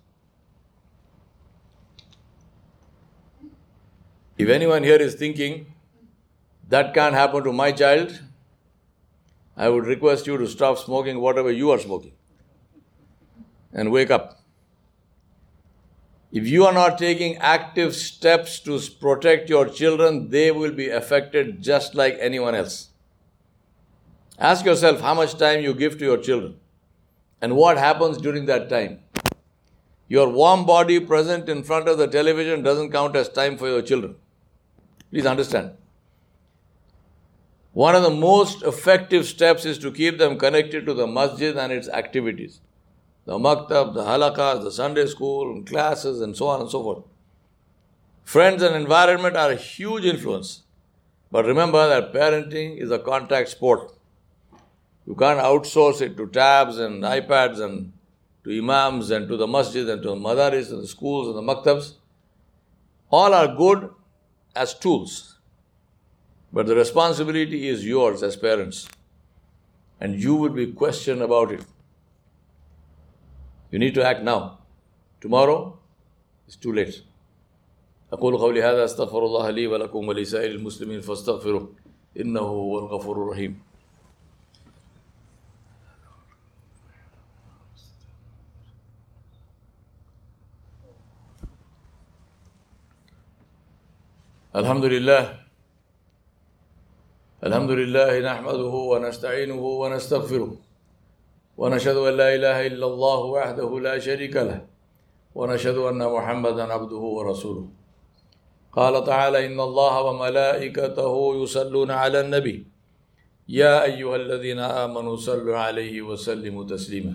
If 4.36 4.48
anyone 4.48 4.82
here 4.82 4.96
is 4.96 5.14
thinking 5.14 5.72
that 6.68 6.92
can't 6.92 7.14
happen 7.14 7.44
to 7.44 7.52
my 7.52 7.70
child, 7.70 8.20
I 9.56 9.68
would 9.68 9.86
request 9.86 10.26
you 10.26 10.36
to 10.36 10.48
stop 10.48 10.76
smoking 10.78 11.20
whatever 11.20 11.52
you 11.52 11.70
are 11.70 11.78
smoking 11.78 12.14
and 13.72 13.92
wake 13.92 14.10
up. 14.10 14.40
If 16.32 16.48
you 16.48 16.66
are 16.66 16.72
not 16.72 16.98
taking 16.98 17.36
active 17.36 17.94
steps 17.94 18.58
to 18.60 18.80
protect 19.00 19.48
your 19.48 19.68
children, 19.68 20.30
they 20.30 20.50
will 20.50 20.72
be 20.72 20.88
affected 20.88 21.62
just 21.62 21.94
like 21.94 22.16
anyone 22.18 22.56
else. 22.56 22.87
Ask 24.38 24.64
yourself 24.64 25.00
how 25.00 25.14
much 25.14 25.36
time 25.36 25.62
you 25.62 25.74
give 25.74 25.98
to 25.98 26.04
your 26.04 26.18
children 26.18 26.56
and 27.40 27.56
what 27.56 27.76
happens 27.76 28.18
during 28.18 28.46
that 28.46 28.68
time. 28.68 29.00
Your 30.06 30.28
warm 30.28 30.64
body 30.64 31.00
present 31.00 31.48
in 31.48 31.64
front 31.64 31.88
of 31.88 31.98
the 31.98 32.06
television 32.06 32.62
doesn't 32.62 32.92
count 32.92 33.16
as 33.16 33.28
time 33.28 33.58
for 33.58 33.68
your 33.68 33.82
children. 33.82 34.14
Please 35.10 35.26
understand. 35.26 35.72
One 37.72 37.96
of 37.96 38.02
the 38.02 38.10
most 38.10 38.62
effective 38.62 39.26
steps 39.26 39.64
is 39.64 39.78
to 39.80 39.90
keep 39.90 40.18
them 40.18 40.38
connected 40.38 40.86
to 40.86 40.94
the 40.94 41.06
masjid 41.06 41.56
and 41.56 41.72
its 41.72 41.88
activities. 41.88 42.60
The 43.24 43.38
maktab, 43.38 43.94
the 43.94 44.04
halakas, 44.04 44.62
the 44.62 44.72
Sunday 44.72 45.06
school, 45.06 45.62
classes, 45.64 46.20
and 46.20 46.36
so 46.36 46.46
on 46.46 46.60
and 46.60 46.70
so 46.70 46.82
forth. 46.82 47.04
Friends 48.24 48.62
and 48.62 48.74
environment 48.74 49.36
are 49.36 49.50
a 49.50 49.56
huge 49.56 50.04
influence. 50.04 50.62
But 51.30 51.44
remember 51.44 51.88
that 51.88 52.12
parenting 52.14 52.80
is 52.80 52.90
a 52.90 52.98
contact 52.98 53.50
sport. 53.50 53.97
You 55.07 55.15
can't 55.15 55.39
outsource 55.39 56.01
it 56.01 56.15
to 56.17 56.27
tabs 56.27 56.77
and 56.77 57.03
iPads 57.03 57.59
and 57.59 57.93
to 58.43 58.57
imams 58.57 59.11
and 59.11 59.27
to 59.27 59.37
the 59.37 59.47
masjid 59.47 59.87
and 59.89 60.01
to 60.01 60.09
the 60.09 60.15
madaris 60.15 60.71
and 60.71 60.81
the 60.81 60.87
schools 60.87 61.27
and 61.27 61.37
the 61.37 61.53
maktabs. 61.53 61.93
All 63.09 63.33
are 63.33 63.53
good 63.55 63.89
as 64.55 64.73
tools. 64.73 65.39
But 66.51 66.67
the 66.67 66.75
responsibility 66.75 67.67
is 67.67 67.85
yours 67.85 68.23
as 68.23 68.35
parents. 68.35 68.87
And 69.99 70.19
you 70.19 70.35
will 70.35 70.49
be 70.49 70.71
questioned 70.71 71.21
about 71.21 71.51
it. 71.51 71.61
You 73.71 73.79
need 73.79 73.95
to 73.95 74.05
act 74.05 74.21
now. 74.21 74.59
Tomorrow 75.21 75.79
is 76.47 76.55
too 76.55 76.73
late. 76.73 77.03
أقول 78.13 78.37
قولي 78.37 78.63
هذا 78.63 78.85
أستغفر 78.85 79.25
الله 79.25 79.49
لي 79.49 79.67
ولكم 79.67 80.07
ولسائر 80.07 80.51
المسلمين 80.51 81.01
فاستغفروه 81.01 81.73
إنه 82.19 82.39
هو 82.39 82.79
الغفور 82.79 83.23
الرحيم 83.23 83.59
الحمد 94.56 94.84
لله 94.84 95.22
الحمد 97.44 97.70
لله 97.70 98.20
نحمده 98.20 98.74
ونستعينه 98.92 99.60
ونستغفره 99.60 100.52
ونشهد 101.60 101.96
أن 101.96 102.14
لا 102.16 102.28
إله 102.34 102.66
إلا 102.66 102.86
الله 102.86 103.20
وحده 103.36 103.80
لا 103.80 103.98
شريك 103.98 104.36
له 104.36 104.64
ونشهد 105.34 105.76
أن 105.76 106.00
محمدا 106.00 106.64
عبده 106.72 107.04
ورسوله. 107.16 107.68
قال 108.72 109.04
تعالى 109.04 109.46
إن 109.46 109.60
الله 109.60 110.02
وملائكته 110.02 111.12
يصلون 111.42 111.90
على 111.90 112.20
النبي. 112.20 112.66
يا 113.48 113.84
أيها 113.84 114.16
الذين 114.16 114.58
آمنوا 114.58 115.16
صلوا 115.16 115.58
عليه 115.58 116.02
وسلموا 116.02 116.64
تسليما. 116.64 117.14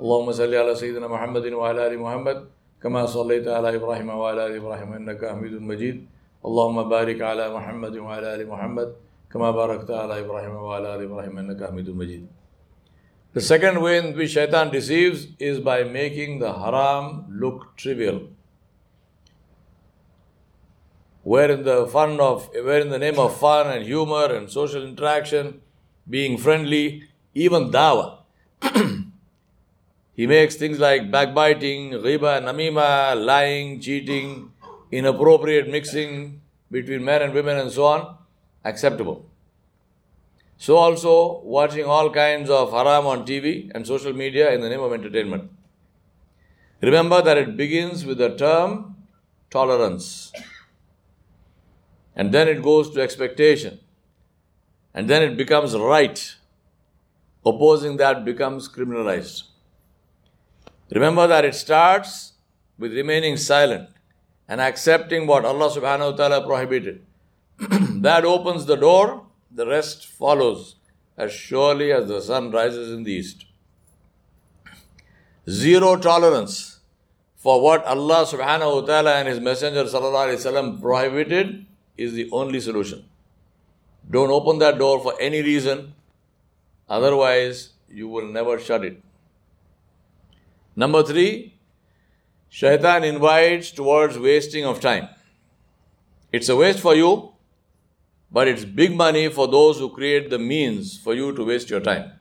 اللهم 0.00 0.32
صل 0.32 0.54
على 0.54 0.74
سيدنا 0.74 1.06
محمد 1.10 1.46
وعلى 1.52 1.86
آل 1.86 1.98
محمد 1.98 2.38
كما 2.82 3.06
صليت 3.06 3.48
على 3.48 3.74
إبراهيم 3.74 4.08
وعلى 4.08 4.46
آل 4.46 4.52
إبراهيم 4.62 4.92
إنك 4.92 5.20
حميد 5.26 5.58
مجيد. 5.58 6.19
اللهم 6.45 6.89
بارك 6.89 7.21
على 7.21 7.53
محمد 7.53 7.97
وعلى 7.97 8.35
آل 8.35 8.47
محمد 8.47 8.95
كما 9.31 9.51
باركت 9.51 9.91
على 9.91 10.19
إبراهيم 10.19 10.55
وعلى 10.55 10.95
آل 10.95 11.01
إبراهيم 11.03 11.37
إنك 11.37 11.69
حميد 11.69 11.89
مجيد 11.89 12.27
The 13.33 13.41
second 13.41 13.81
way 13.81 13.97
in 13.97 14.15
which 14.15 14.31
shaitan 14.31 14.71
deceives 14.71 15.27
is 15.39 15.59
by 15.59 15.83
making 15.83 16.39
the 16.39 16.53
haram 16.53 17.25
look 17.29 17.75
trivial. 17.75 18.29
Where 21.23 21.51
in 21.51 21.63
the 21.63 21.85
fun 21.87 22.21
of 22.21 22.49
where 22.53 22.79
in 22.79 22.89
the 22.89 22.99
name 22.99 23.19
of 23.19 23.35
fun 23.37 23.67
and 23.67 23.83
humor 23.83 24.33
and 24.33 24.49
social 24.49 24.83
interaction, 24.85 25.59
being 26.09 26.37
friendly, 26.37 27.03
even 27.33 27.71
dawa. 27.71 28.19
he 30.13 30.27
makes 30.27 30.55
things 30.55 30.79
like 30.79 31.11
backbiting, 31.11 31.91
riba, 31.91 32.41
namima, 32.41 33.21
lying, 33.21 33.81
cheating, 33.81 34.53
inappropriate 34.90 35.68
mixing 35.68 36.40
between 36.70 37.04
men 37.04 37.22
and 37.22 37.34
women 37.34 37.58
and 37.58 37.70
so 37.70 37.84
on 37.84 38.16
acceptable. 38.64 39.26
So 40.56 40.76
also 40.76 41.40
watching 41.42 41.86
all 41.86 42.10
kinds 42.10 42.50
of 42.50 42.72
haram 42.72 43.06
on 43.06 43.24
TV 43.24 43.70
and 43.74 43.86
social 43.86 44.12
media 44.12 44.52
in 44.52 44.60
the 44.60 44.68
name 44.68 44.80
of 44.80 44.92
entertainment. 44.92 45.50
Remember 46.82 47.22
that 47.22 47.38
it 47.38 47.56
begins 47.56 48.04
with 48.04 48.18
the 48.18 48.36
term 48.36 48.96
tolerance. 49.50 50.32
And 52.14 52.32
then 52.32 52.48
it 52.48 52.62
goes 52.62 52.90
to 52.90 53.00
expectation. 53.00 53.80
And 54.92 55.08
then 55.08 55.22
it 55.22 55.36
becomes 55.36 55.76
right. 55.76 56.36
Opposing 57.46 57.96
that 57.96 58.24
becomes 58.24 58.68
criminalized. 58.68 59.44
Remember 60.92 61.26
that 61.26 61.44
it 61.44 61.54
starts 61.54 62.32
with 62.78 62.92
remaining 62.92 63.36
silent 63.36 63.88
and 64.50 64.60
accepting 64.60 65.28
what 65.28 65.44
Allah 65.44 65.70
subhanahu 65.70 66.10
wa 66.10 66.16
ta'ala 66.16 66.44
prohibited. 66.44 67.06
that 68.06 68.24
opens 68.24 68.66
the 68.66 68.76
door, 68.76 69.24
the 69.50 69.64
rest 69.64 70.06
follows 70.06 70.74
as 71.16 71.32
surely 71.32 71.92
as 71.92 72.08
the 72.08 72.20
sun 72.20 72.50
rises 72.50 72.90
in 72.92 73.04
the 73.04 73.12
east. 73.12 73.44
Zero 75.48 75.96
tolerance 75.96 76.80
for 77.36 77.62
what 77.62 77.84
Allah 77.84 78.26
subhanahu 78.26 78.80
wa 78.80 78.86
ta'ala 78.88 79.14
and 79.20 79.28
His 79.28 79.38
Messenger 79.38 79.84
sallallahu 79.84 80.26
alayhi 80.26 80.42
wasallam 80.42 80.80
prohibited 80.80 81.64
is 81.96 82.12
the 82.14 82.28
only 82.32 82.58
solution. 82.58 83.04
Don't 84.10 84.30
open 84.30 84.58
that 84.58 84.78
door 84.78 85.00
for 85.00 85.14
any 85.20 85.42
reason, 85.42 85.94
otherwise, 86.88 87.70
you 87.88 88.08
will 88.08 88.26
never 88.26 88.58
shut 88.58 88.84
it. 88.84 89.00
Number 90.74 91.04
three, 91.04 91.54
shaitan 92.50 93.04
invites 93.04 93.70
towards 93.70 94.18
wasting 94.18 94.66
of 94.66 94.80
time. 94.80 95.08
It's 96.32 96.48
a 96.48 96.56
waste 96.56 96.80
for 96.80 96.94
you, 96.94 97.32
but 98.30 98.48
it's 98.48 98.64
big 98.64 98.94
money 98.96 99.28
for 99.28 99.48
those 99.48 99.78
who 99.78 99.90
create 99.90 100.30
the 100.30 100.38
means 100.38 100.98
for 100.98 101.14
you 101.14 101.32
to 101.34 101.44
waste 101.44 101.70
your 101.70 101.80
time. 101.80 102.12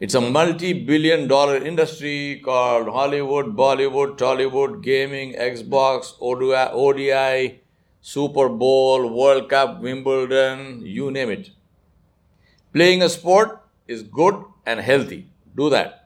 It's 0.00 0.14
a 0.14 0.20
multi 0.20 0.72
billion 0.72 1.28
dollar 1.28 1.56
industry 1.56 2.40
called 2.44 2.88
Hollywood, 2.88 3.56
Bollywood, 3.56 4.16
Tollywood, 4.18 4.82
gaming, 4.82 5.34
Xbox, 5.34 6.14
ODI, 6.20 7.60
Super 8.00 8.48
Bowl, 8.48 9.10
World 9.14 9.48
Cup, 9.50 9.80
Wimbledon, 9.80 10.80
you 10.84 11.10
name 11.10 11.30
it. 11.30 11.50
Playing 12.72 13.02
a 13.02 13.08
sport 13.08 13.60
is 13.88 14.02
good 14.02 14.44
and 14.64 14.80
healthy. 14.80 15.28
Do 15.56 15.70
that. 15.70 16.05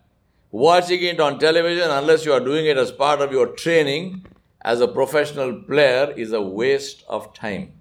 Watching 0.52 1.02
it 1.04 1.20
on 1.20 1.38
television, 1.38 1.90
unless 1.90 2.24
you 2.24 2.32
are 2.32 2.40
doing 2.40 2.66
it 2.66 2.76
as 2.76 2.90
part 2.90 3.20
of 3.20 3.30
your 3.30 3.46
training 3.46 4.26
as 4.62 4.80
a 4.80 4.88
professional 4.88 5.62
player, 5.62 6.12
is 6.16 6.32
a 6.32 6.42
waste 6.42 7.04
of 7.08 7.32
time. 7.32 7.72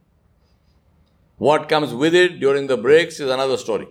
What 1.37 1.67
comes 1.67 1.95
with 1.95 2.13
it 2.13 2.39
during 2.39 2.67
the 2.67 2.77
breaks 2.77 3.19
is 3.19 3.31
another 3.31 3.57
story. 3.57 3.87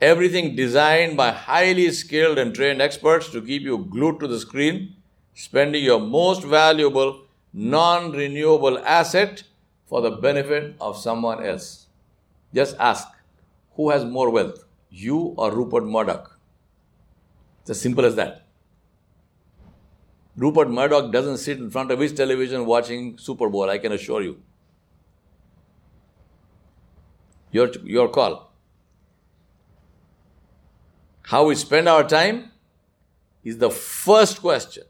Everything 0.00 0.54
designed 0.54 1.16
by 1.16 1.32
highly 1.32 1.90
skilled 1.90 2.38
and 2.38 2.54
trained 2.54 2.80
experts 2.80 3.30
to 3.30 3.42
keep 3.42 3.62
you 3.62 3.78
glued 3.78 4.20
to 4.20 4.28
the 4.28 4.38
screen, 4.38 4.94
spending 5.34 5.82
your 5.82 5.98
most 5.98 6.44
valuable, 6.44 7.22
non 7.52 8.12
renewable 8.12 8.78
asset 8.78 9.42
for 9.86 10.00
the 10.02 10.10
benefit 10.10 10.76
of 10.80 10.96
someone 10.96 11.44
else. 11.44 11.86
Just 12.54 12.76
ask 12.78 13.08
who 13.74 13.90
has 13.90 14.04
more 14.04 14.30
wealth, 14.30 14.64
you 14.88 15.34
or 15.36 15.50
Rupert 15.50 15.84
Murdoch? 15.84 16.35
It's 17.66 17.70
as 17.72 17.80
simple 17.80 18.04
as 18.04 18.14
that. 18.14 18.46
Rupert 20.36 20.70
Murdoch 20.70 21.10
doesn't 21.10 21.38
sit 21.38 21.58
in 21.58 21.68
front 21.68 21.90
of 21.90 21.98
his 21.98 22.12
television 22.12 22.64
watching 22.64 23.18
Super 23.18 23.48
Bowl, 23.48 23.68
I 23.68 23.78
can 23.78 23.90
assure 23.90 24.22
you. 24.22 24.40
Your, 27.50 27.72
your 27.84 28.08
call 28.08 28.46
how 31.26 31.44
we 31.46 31.56
spend 31.56 31.88
our 31.88 32.04
time 32.06 32.52
is 33.42 33.58
the 33.58 33.68
first 33.68 34.40
question 34.40 34.84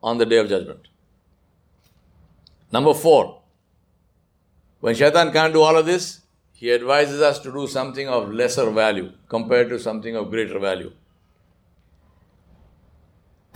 on 0.00 0.18
the 0.18 0.24
day 0.24 0.36
of 0.36 0.48
judgment. 0.48 0.86
Number 2.70 2.94
four, 2.94 3.42
when 4.78 4.94
shaitan 4.94 5.32
can't 5.32 5.52
do 5.52 5.62
all 5.62 5.76
of 5.76 5.84
this, 5.84 6.20
he 6.52 6.72
advises 6.72 7.20
us 7.20 7.40
to 7.40 7.52
do 7.52 7.66
something 7.66 8.08
of 8.08 8.32
lesser 8.32 8.70
value 8.70 9.10
compared 9.28 9.68
to 9.70 9.80
something 9.80 10.14
of 10.14 10.30
greater 10.30 10.60
value. 10.60 10.92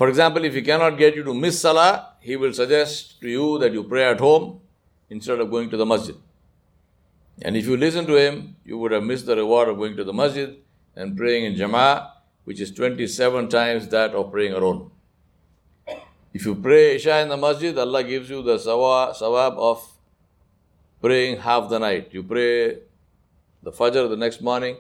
For 0.01 0.09
example, 0.09 0.47
if 0.47 0.55
he 0.55 0.63
cannot 0.63 0.97
get 0.97 1.15
you 1.15 1.23
to 1.25 1.35
miss 1.35 1.61
salah, 1.61 2.15
he 2.21 2.35
will 2.35 2.55
suggest 2.55 3.21
to 3.21 3.29
you 3.29 3.59
that 3.59 3.75
you 3.75 3.85
pray 3.85 4.05
at 4.05 4.19
home 4.19 4.63
instead 5.11 5.39
of 5.41 5.51
going 5.51 5.69
to 5.69 5.77
the 5.77 5.85
masjid. 5.85 6.15
And 7.43 7.55
if 7.55 7.67
you 7.67 7.77
listen 7.77 8.07
to 8.07 8.17
him, 8.17 8.57
you 8.65 8.79
would 8.79 8.93
have 8.93 9.03
missed 9.03 9.27
the 9.27 9.37
reward 9.37 9.69
of 9.69 9.77
going 9.77 9.99
to 9.99 10.05
the 10.05 10.15
masjid 10.15 10.57
and 10.97 11.19
praying 11.19 11.45
in 11.45 11.55
Jama'ah, 11.55 12.13
which 12.45 12.61
is 12.63 12.71
27 12.71 13.51
times 13.51 13.89
that 13.89 14.15
of 14.15 14.33
praying 14.33 14.55
alone. 14.55 14.91
If 16.33 16.47
you 16.47 16.55
pray 16.55 16.95
Isha 16.95 17.21
in 17.21 17.29
the 17.29 17.37
masjid, 17.37 17.77
Allah 17.77 18.03
gives 18.03 18.31
you 18.31 18.41
the 18.41 18.57
sawab 18.57 19.59
of 19.59 19.87
praying 21.03 21.41
half 21.41 21.69
the 21.69 21.79
night. 21.79 22.09
You 22.13 22.23
pray 22.23 22.79
the 23.63 23.71
Fajr 23.71 24.09
the 24.09 24.17
next 24.17 24.41
morning, 24.41 24.79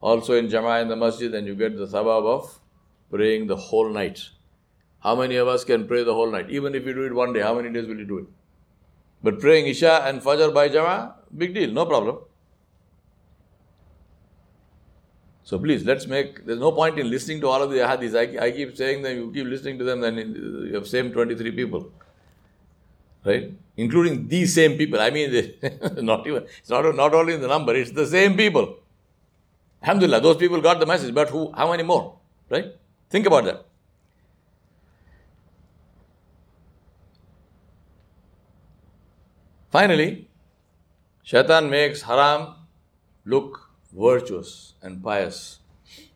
also 0.00 0.34
in 0.34 0.48
Jama'ah 0.48 0.82
in 0.82 0.88
the 0.88 0.96
masjid, 0.96 1.32
and 1.32 1.46
you 1.46 1.54
get 1.54 1.76
the 1.76 1.86
sawab 1.86 2.26
of 2.26 2.58
praying 3.12 3.46
the 3.46 3.56
whole 3.56 3.90
night. 3.90 4.20
How 5.00 5.14
many 5.14 5.36
of 5.36 5.48
us 5.54 5.64
can 5.64 5.86
pray 5.86 6.02
the 6.02 6.14
whole 6.14 6.30
night? 6.30 6.50
Even 6.50 6.74
if 6.74 6.86
you 6.86 6.94
do 6.94 7.04
it 7.04 7.14
one 7.14 7.32
day, 7.32 7.40
how 7.40 7.54
many 7.54 7.70
days 7.70 7.86
will 7.86 7.98
you 7.98 8.06
do 8.06 8.18
it? 8.18 8.26
But 9.22 9.40
praying 9.40 9.66
Isha 9.66 10.02
and 10.06 10.22
Fajr 10.22 10.52
by 10.52 10.68
Jama'ah, 10.68 11.14
big 11.36 11.54
deal, 11.54 11.70
no 11.70 11.86
problem. 11.86 12.18
So 15.44 15.58
please, 15.58 15.84
let's 15.84 16.06
make, 16.06 16.46
there's 16.46 16.60
no 16.60 16.72
point 16.72 16.98
in 16.98 17.10
listening 17.10 17.40
to 17.40 17.48
all 17.48 17.62
of 17.62 17.70
the 17.70 17.78
hadiths. 17.78 18.16
I, 18.16 18.46
I 18.46 18.50
keep 18.52 18.76
saying 18.76 19.02
that 19.02 19.14
you 19.14 19.30
keep 19.32 19.46
listening 19.46 19.78
to 19.78 19.84
them, 19.84 20.00
then 20.00 20.16
you 20.68 20.74
have 20.74 20.86
same 20.86 21.12
23 21.12 21.50
people. 21.50 21.90
Right? 23.24 23.52
Including 23.76 24.28
these 24.28 24.54
same 24.54 24.78
people. 24.78 25.00
I 25.00 25.10
mean, 25.10 25.30
not 25.96 26.26
even, 26.26 26.44
it's 26.58 26.70
not, 26.70 26.94
not 26.94 27.14
only 27.14 27.34
in 27.34 27.40
the 27.40 27.48
number, 27.48 27.74
it's 27.74 27.90
the 27.90 28.06
same 28.06 28.36
people. 28.36 28.78
Alhamdulillah, 29.82 30.20
those 30.20 30.36
people 30.36 30.60
got 30.60 30.80
the 30.80 30.86
message, 30.86 31.12
but 31.12 31.28
who, 31.28 31.52
how 31.52 31.70
many 31.70 31.82
more? 31.82 32.18
Right? 32.48 32.72
Think 33.12 33.26
about 33.26 33.44
that. 33.44 33.66
Finally, 39.70 40.28
shaitan 41.22 41.68
makes 41.68 42.00
haram 42.10 42.54
look 43.26 43.58
virtuous 43.92 44.74
and 44.80 45.02
pious. 45.02 45.58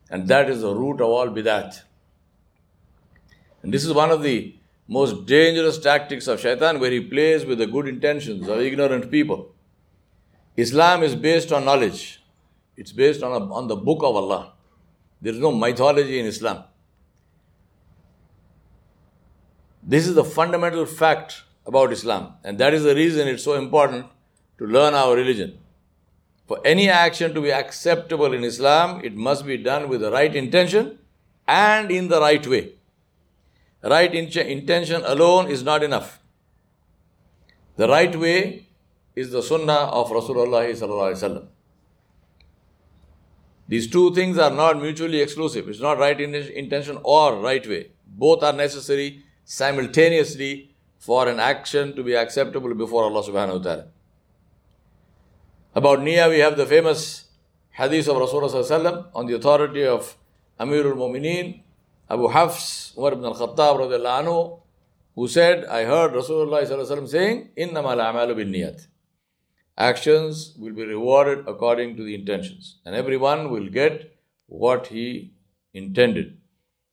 And 0.09 0.27
that 0.29 0.49
is 0.49 0.63
the 0.63 0.75
root 0.75 1.03
of 1.03 1.09
all 1.09 1.29
bidat. 1.29 1.83
And 3.63 3.75
this 3.75 3.85
is 3.85 3.93
one 3.93 4.11
of 4.11 4.23
the 4.23 4.55
most 4.89 5.27
dangerous 5.27 5.79
tactics 5.79 6.27
of 6.29 6.41
shaitan 6.41 6.81
where 6.81 6.91
he 6.91 7.01
plays 7.01 7.45
with 7.45 7.59
the 7.59 7.67
good 7.67 7.89
intentions 7.89 8.49
of 8.49 8.61
ignorant 8.61 9.11
people. 9.11 9.55
Islam 10.57 11.03
is 11.03 11.15
based 11.15 11.53
on 11.53 11.67
knowledge. 11.67 12.23
It's 12.75 12.93
based 12.93 13.23
on, 13.23 13.33
a, 13.33 13.53
on 13.53 13.69
the 13.69 13.77
book 13.77 13.99
of 14.03 14.17
Allah. 14.17 14.55
There 15.21 15.35
is 15.35 15.41
no 15.41 15.53
mythology 15.53 16.19
in 16.19 16.25
Islam. 16.25 16.65
This 19.87 20.09
is 20.09 20.16
the 20.16 20.25
fundamental 20.25 20.85
fact 20.85 21.44
about 21.64 21.92
Islam. 21.92 22.35
And 22.42 22.59
that 22.59 22.75
is 22.75 22.83
the 22.83 22.94
reason 22.94 23.29
it's 23.29 23.44
so 23.44 23.55
important 23.55 24.07
to 24.59 24.66
learn 24.66 24.94
our 24.94 25.14
religion. 25.14 25.59
For 26.49 26.61
any 26.64 26.88
action 26.88 27.35
to 27.35 27.40
be 27.40 27.53
acceptable 27.53 28.33
in 28.33 28.42
Islam, 28.42 29.01
it 29.05 29.14
must 29.14 29.46
be 29.46 29.57
done 29.57 29.88
with 29.88 30.01
the 30.01 30.11
right 30.11 30.35
intention 30.35 30.99
and 31.46 31.90
in 31.90 32.09
the 32.09 32.20
right 32.20 32.44
way. 32.46 32.72
Right 33.83 34.12
in- 34.12 34.37
intention 34.38 35.03
alone 35.05 35.49
is 35.49 35.62
not 35.62 35.85
enough. 35.85 36.20
The 37.77 37.88
right 37.88 38.14
way 38.16 38.66
is 39.14 39.31
the 39.31 39.42
sunnah 39.42 39.90
of 40.01 40.11
Rasulullah 40.11 41.46
These 43.68 43.90
two 43.90 44.14
things 44.14 44.38
are 44.38 44.51
not 44.51 44.81
mutually 44.81 45.20
exclusive. 45.20 45.68
It's 45.68 45.81
not 45.81 45.99
right 45.99 46.20
intention 46.20 46.99
or 47.05 47.40
right 47.40 47.66
way. 47.66 47.90
Both 48.07 48.42
are 48.42 48.53
necessary 48.53 49.26
simultaneously 49.46 50.76
for 50.98 51.28
an 51.28 51.39
action 51.39 51.96
to 51.96 52.04
be 52.04 52.13
acceptable 52.15 52.74
before 52.74 53.04
Allah 53.06 53.24
subhanahu 53.24 53.58
wa 53.58 53.63
ta'ala. 53.63 53.86
About 55.74 56.02
Nia, 56.04 56.30
we 56.30 56.39
have 56.39 56.58
the 56.58 56.65
famous 56.65 57.26
hadith 57.72 58.08
of 58.08 58.17
Rasulullah 58.17 59.08
on 59.15 59.26
the 59.26 59.36
authority 59.36 59.86
of 59.86 60.17
Amirul 60.60 60.96
Mumineen, 60.96 61.63
Abu 62.10 62.28
Hafs, 62.28 62.94
Umar 62.98 63.13
ibn 63.13 63.26
al-Khattab 63.26 63.89
anhu, 63.89 64.60
who 65.15 65.28
said, 65.28 65.65
I 65.65 65.86
heard 65.86 66.12
Rasulullah 66.12 67.08
saying, 67.08 67.50
إِنَّمَا 67.58 67.74
الْأَعْمَالُ 67.74 68.36
بِالنِّيَّةِ 68.36 68.88
Actions 69.78 70.54
will 70.60 70.74
be 70.74 70.86
rewarded 70.86 71.48
according 71.48 71.96
to 71.98 72.04
the 72.04 72.13
intentions. 72.13 72.78
And 72.86 72.94
everyone 72.94 73.50
will 73.50 73.70
get 73.70 74.15
what 74.48 74.88
he 74.88 75.34
intended. 75.74 76.38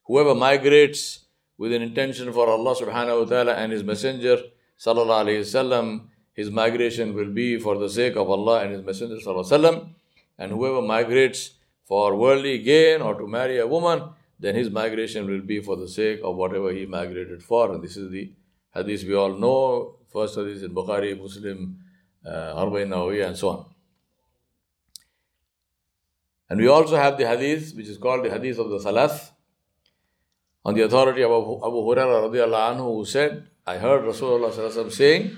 Whoever 0.05 0.35
migrates 0.35 1.22
with 1.64 1.72
an 1.72 1.82
intention 1.82 2.34
for 2.38 2.50
Allah 2.50 2.76
subhanahu 2.76 3.22
wa 3.22 3.28
ta'ala 3.34 3.54
and 3.54 3.72
His 3.72 3.84
Messenger 3.92 4.38
sallallahu 4.86 5.24
alayhi 5.26 5.44
wasallam 5.48 6.02
his 6.34 6.50
migration 6.50 7.14
will 7.14 7.32
be 7.32 7.60
for 7.60 7.78
the 7.78 7.90
sake 7.90 8.16
of 8.16 8.30
Allah 8.30 8.64
and 8.64 8.72
His 8.74 8.84
Messenger. 8.84 9.18
Sallallahu 9.18 9.90
and 10.38 10.52
whoever 10.52 10.82
migrates 10.82 11.52
for 11.86 12.16
worldly 12.16 12.58
gain 12.58 13.02
or 13.02 13.14
to 13.16 13.28
marry 13.28 13.60
a 13.60 13.68
woman, 13.68 14.02
then 14.40 14.56
his 14.56 14.70
migration 14.72 15.28
will 15.28 15.42
be 15.42 15.62
for 15.62 15.76
the 15.78 15.88
sake 15.88 16.22
of 16.24 16.36
whatever 16.36 16.72
he 16.72 16.86
migrated 16.86 17.44
for. 17.44 17.72
And 17.72 17.84
this 17.84 17.98
is 17.98 18.10
the 18.12 18.32
hadith 18.74 19.04
we 19.04 19.14
all 19.14 19.34
know. 19.38 19.98
First 20.12 20.36
hadith 20.36 20.64
in 20.64 20.74
Bukhari, 20.74 21.20
Muslim, 21.22 21.78
uh, 22.26 22.62
Arba'in 22.62 22.90
Nawawi, 22.90 23.26
and 23.28 23.38
so 23.38 23.50
on. 23.50 23.66
And 26.50 26.60
we 26.60 26.68
also 26.68 26.96
have 26.96 27.18
the 27.18 27.28
hadith, 27.28 27.76
which 27.76 27.88
is 27.88 27.98
called 27.98 28.26
the 28.26 28.32
hadith 28.32 28.58
of 28.58 28.70
the 28.70 28.80
Salath, 28.80 29.33
on 30.66 30.76
the 30.76 30.82
authority 30.82 31.24
of 31.24 31.32
Abu, 31.32 31.58
Abu 31.58 31.78
Hurairah 31.84 32.76
anhu, 32.76 32.96
who 32.96 33.06
said, 33.06 33.48
I 33.66 33.78
heard 33.78 34.04
Rasulullah 34.04 34.92
saying, 34.92 35.38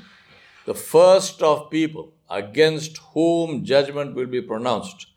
the 0.65 0.73
first 0.73 1.41
of 1.41 1.69
people 1.69 2.13
against 2.29 2.97
whom 3.13 3.63
judgment 3.63 4.15
will 4.15 4.27
be 4.27 4.41
pronounced 4.41 5.07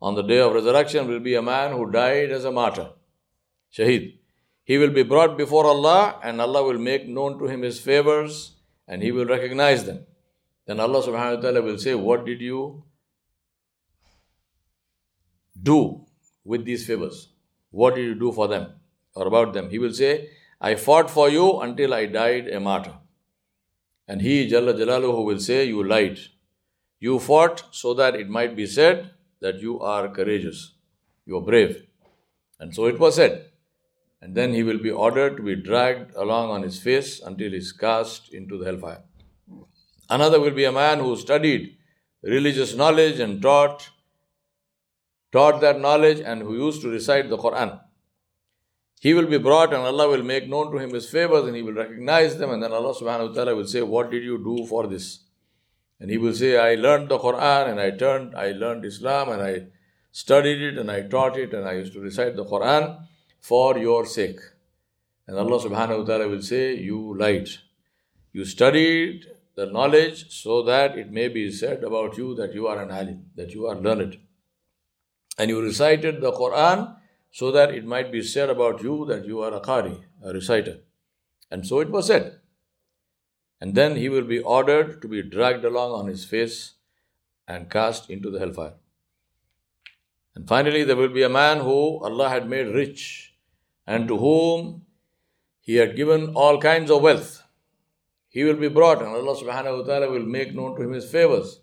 on 0.00 0.14
the 0.14 0.22
day 0.22 0.40
of 0.40 0.52
resurrection 0.52 1.08
will 1.08 1.20
be 1.20 1.34
a 1.34 1.42
man 1.42 1.72
who 1.72 1.90
died 1.90 2.30
as 2.30 2.44
a 2.44 2.52
martyr, 2.52 2.90
Shaheed. 3.72 4.18
He 4.64 4.78
will 4.78 4.90
be 4.90 5.04
brought 5.04 5.38
before 5.38 5.64
Allah 5.64 6.18
and 6.22 6.40
Allah 6.40 6.64
will 6.64 6.78
make 6.78 7.06
known 7.08 7.38
to 7.38 7.46
him 7.46 7.62
his 7.62 7.78
favors 7.80 8.56
and 8.88 9.02
he 9.02 9.12
will 9.12 9.26
recognize 9.26 9.84
them. 9.84 10.04
Then 10.66 10.80
Allah 10.80 11.02
subhanahu 11.02 11.36
wa 11.36 11.40
ta'ala 11.40 11.62
will 11.62 11.78
say, 11.78 11.94
What 11.94 12.26
did 12.26 12.40
you 12.40 12.82
do 15.60 16.04
with 16.44 16.64
these 16.64 16.84
favors? 16.84 17.28
What 17.70 17.94
did 17.94 18.04
you 18.04 18.14
do 18.16 18.32
for 18.32 18.48
them 18.48 18.72
or 19.16 19.26
about 19.26 19.52
them? 19.54 19.70
He 19.70 19.78
will 19.78 19.92
say, 19.92 20.30
I 20.60 20.74
fought 20.76 21.10
for 21.10 21.28
you 21.28 21.60
until 21.60 21.92
I 21.92 22.06
died 22.06 22.48
a 22.48 22.60
martyr. 22.60 22.94
And 24.08 24.22
he, 24.22 24.48
Jalla 24.48 24.74
Jalaluhu, 24.74 25.24
will 25.24 25.40
say, 25.40 25.64
You 25.64 25.82
lied. 25.82 26.18
You 27.00 27.18
fought 27.18 27.64
so 27.72 27.92
that 27.94 28.14
it 28.14 28.28
might 28.28 28.56
be 28.56 28.66
said 28.66 29.10
that 29.40 29.60
you 29.60 29.80
are 29.80 30.08
courageous, 30.08 30.74
you 31.26 31.36
are 31.36 31.42
brave. 31.42 31.86
And 32.58 32.74
so 32.74 32.86
it 32.86 32.98
was 32.98 33.16
said. 33.16 33.50
And 34.22 34.34
then 34.34 34.54
he 34.54 34.62
will 34.62 34.78
be 34.78 34.90
ordered 34.90 35.36
to 35.36 35.42
be 35.42 35.56
dragged 35.56 36.14
along 36.14 36.50
on 36.50 36.62
his 36.62 36.80
face 36.80 37.20
until 37.20 37.50
he 37.50 37.58
is 37.58 37.72
cast 37.72 38.32
into 38.32 38.56
the 38.58 38.64
hellfire. 38.64 39.02
Another 40.08 40.40
will 40.40 40.52
be 40.52 40.64
a 40.64 40.72
man 40.72 41.00
who 41.00 41.16
studied 41.16 41.76
religious 42.22 42.74
knowledge 42.74 43.20
and 43.20 43.42
taught 43.42 43.90
taught 45.32 45.60
that 45.60 45.80
knowledge 45.80 46.20
and 46.20 46.40
who 46.42 46.54
used 46.56 46.80
to 46.80 46.88
recite 46.88 47.28
the 47.28 47.36
Quran. 47.36 47.78
He 49.00 49.12
will 49.14 49.26
be 49.26 49.38
brought 49.38 49.74
and 49.74 49.82
Allah 49.82 50.08
will 50.08 50.22
make 50.22 50.48
known 50.48 50.72
to 50.72 50.78
him 50.78 50.94
his 50.94 51.08
favors 51.08 51.46
and 51.46 51.54
he 51.54 51.62
will 51.62 51.74
recognize 51.74 52.38
them 52.38 52.50
and 52.50 52.62
then 52.62 52.72
Allah 52.72 52.94
subhanahu 52.94 53.28
wa 53.28 53.34
ta'ala 53.34 53.54
will 53.54 53.66
say, 53.66 53.82
What 53.82 54.10
did 54.10 54.24
you 54.24 54.38
do 54.38 54.66
for 54.66 54.86
this? 54.86 55.20
And 56.00 56.10
he 56.10 56.18
will 56.18 56.34
say, 56.34 56.58
I 56.58 56.74
learned 56.74 57.08
the 57.08 57.18
Quran 57.18 57.70
and 57.70 57.80
I 57.80 57.90
turned, 57.90 58.34
I 58.34 58.52
learned 58.52 58.84
Islam 58.84 59.30
and 59.30 59.42
I 59.42 59.66
studied 60.12 60.62
it 60.62 60.78
and 60.78 60.90
I 60.90 61.02
taught 61.02 61.36
it 61.36 61.52
and 61.52 61.68
I 61.68 61.74
used 61.74 61.92
to 61.92 62.00
recite 62.00 62.36
the 62.36 62.44
Quran 62.44 62.98
for 63.40 63.78
your 63.78 64.06
sake. 64.06 64.40
And 65.26 65.38
Allah 65.38 65.62
subhanahu 65.62 65.98
wa 66.00 66.04
ta'ala 66.04 66.28
will 66.28 66.42
say, 66.42 66.74
You 66.74 67.16
lied. 67.18 67.48
You 68.32 68.44
studied 68.44 69.26
the 69.56 69.66
knowledge 69.66 70.30
so 70.30 70.62
that 70.62 70.96
it 70.98 71.10
may 71.10 71.28
be 71.28 71.50
said 71.50 71.82
about 71.84 72.16
you 72.16 72.34
that 72.36 72.54
you 72.54 72.66
are 72.66 72.82
an 72.82 72.90
alim, 72.90 73.26
that 73.34 73.52
you 73.52 73.66
are 73.66 73.76
learned. 73.76 74.18
And 75.38 75.50
you 75.50 75.60
recited 75.60 76.20
the 76.20 76.32
Quran 76.32 76.94
so 77.38 77.52
that 77.56 77.74
it 77.78 77.92
might 77.94 78.10
be 78.16 78.22
said 78.22 78.50
about 78.56 78.82
you 78.88 78.96
that 79.12 79.30
you 79.30 79.40
are 79.46 79.54
a 79.54 79.62
qari, 79.68 79.96
a 80.24 80.32
reciter. 80.32 80.76
And 81.50 81.66
so 81.70 81.80
it 81.80 81.90
was 81.96 82.06
said 82.12 82.28
and 83.60 83.74
then 83.74 83.96
he 83.96 84.08
will 84.08 84.24
be 84.24 84.40
ordered 84.40 85.00
to 85.02 85.08
be 85.08 85.22
dragged 85.22 85.64
along 85.64 85.92
on 85.92 86.06
his 86.06 86.24
face 86.24 86.74
and 87.48 87.70
cast 87.70 88.10
into 88.10 88.30
the 88.30 88.38
hellfire. 88.38 88.74
And 90.34 90.46
finally, 90.46 90.84
there 90.84 90.96
will 90.96 91.08
be 91.08 91.22
a 91.22 91.28
man 91.28 91.60
who 91.60 91.98
Allah 92.04 92.28
had 92.28 92.48
made 92.48 92.74
rich 92.74 93.34
and 93.86 94.06
to 94.08 94.18
whom 94.18 94.82
He 95.60 95.76
had 95.76 95.96
given 95.96 96.34
all 96.40 96.60
kinds 96.60 96.90
of 96.92 97.02
wealth. 97.02 97.42
He 98.28 98.44
will 98.44 98.58
be 98.64 98.68
brought, 98.68 99.00
and 99.02 99.08
Allah 99.08 99.34
subhanahu 99.36 99.78
wa 99.78 99.84
ta'ala 99.86 100.10
will 100.10 100.26
make 100.34 100.54
known 100.54 100.76
to 100.76 100.82
him 100.82 100.92
his 100.92 101.10
favors. 101.10 101.60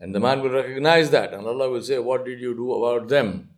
And 0.00 0.14
the 0.14 0.18
man 0.18 0.40
will 0.40 0.50
recognize 0.50 1.10
that, 1.10 1.32
and 1.32 1.46
Allah 1.46 1.70
will 1.70 1.82
say, 1.82 1.98
What 2.00 2.24
did 2.24 2.40
you 2.40 2.56
do 2.56 2.72
about 2.72 3.08
them? 3.08 3.50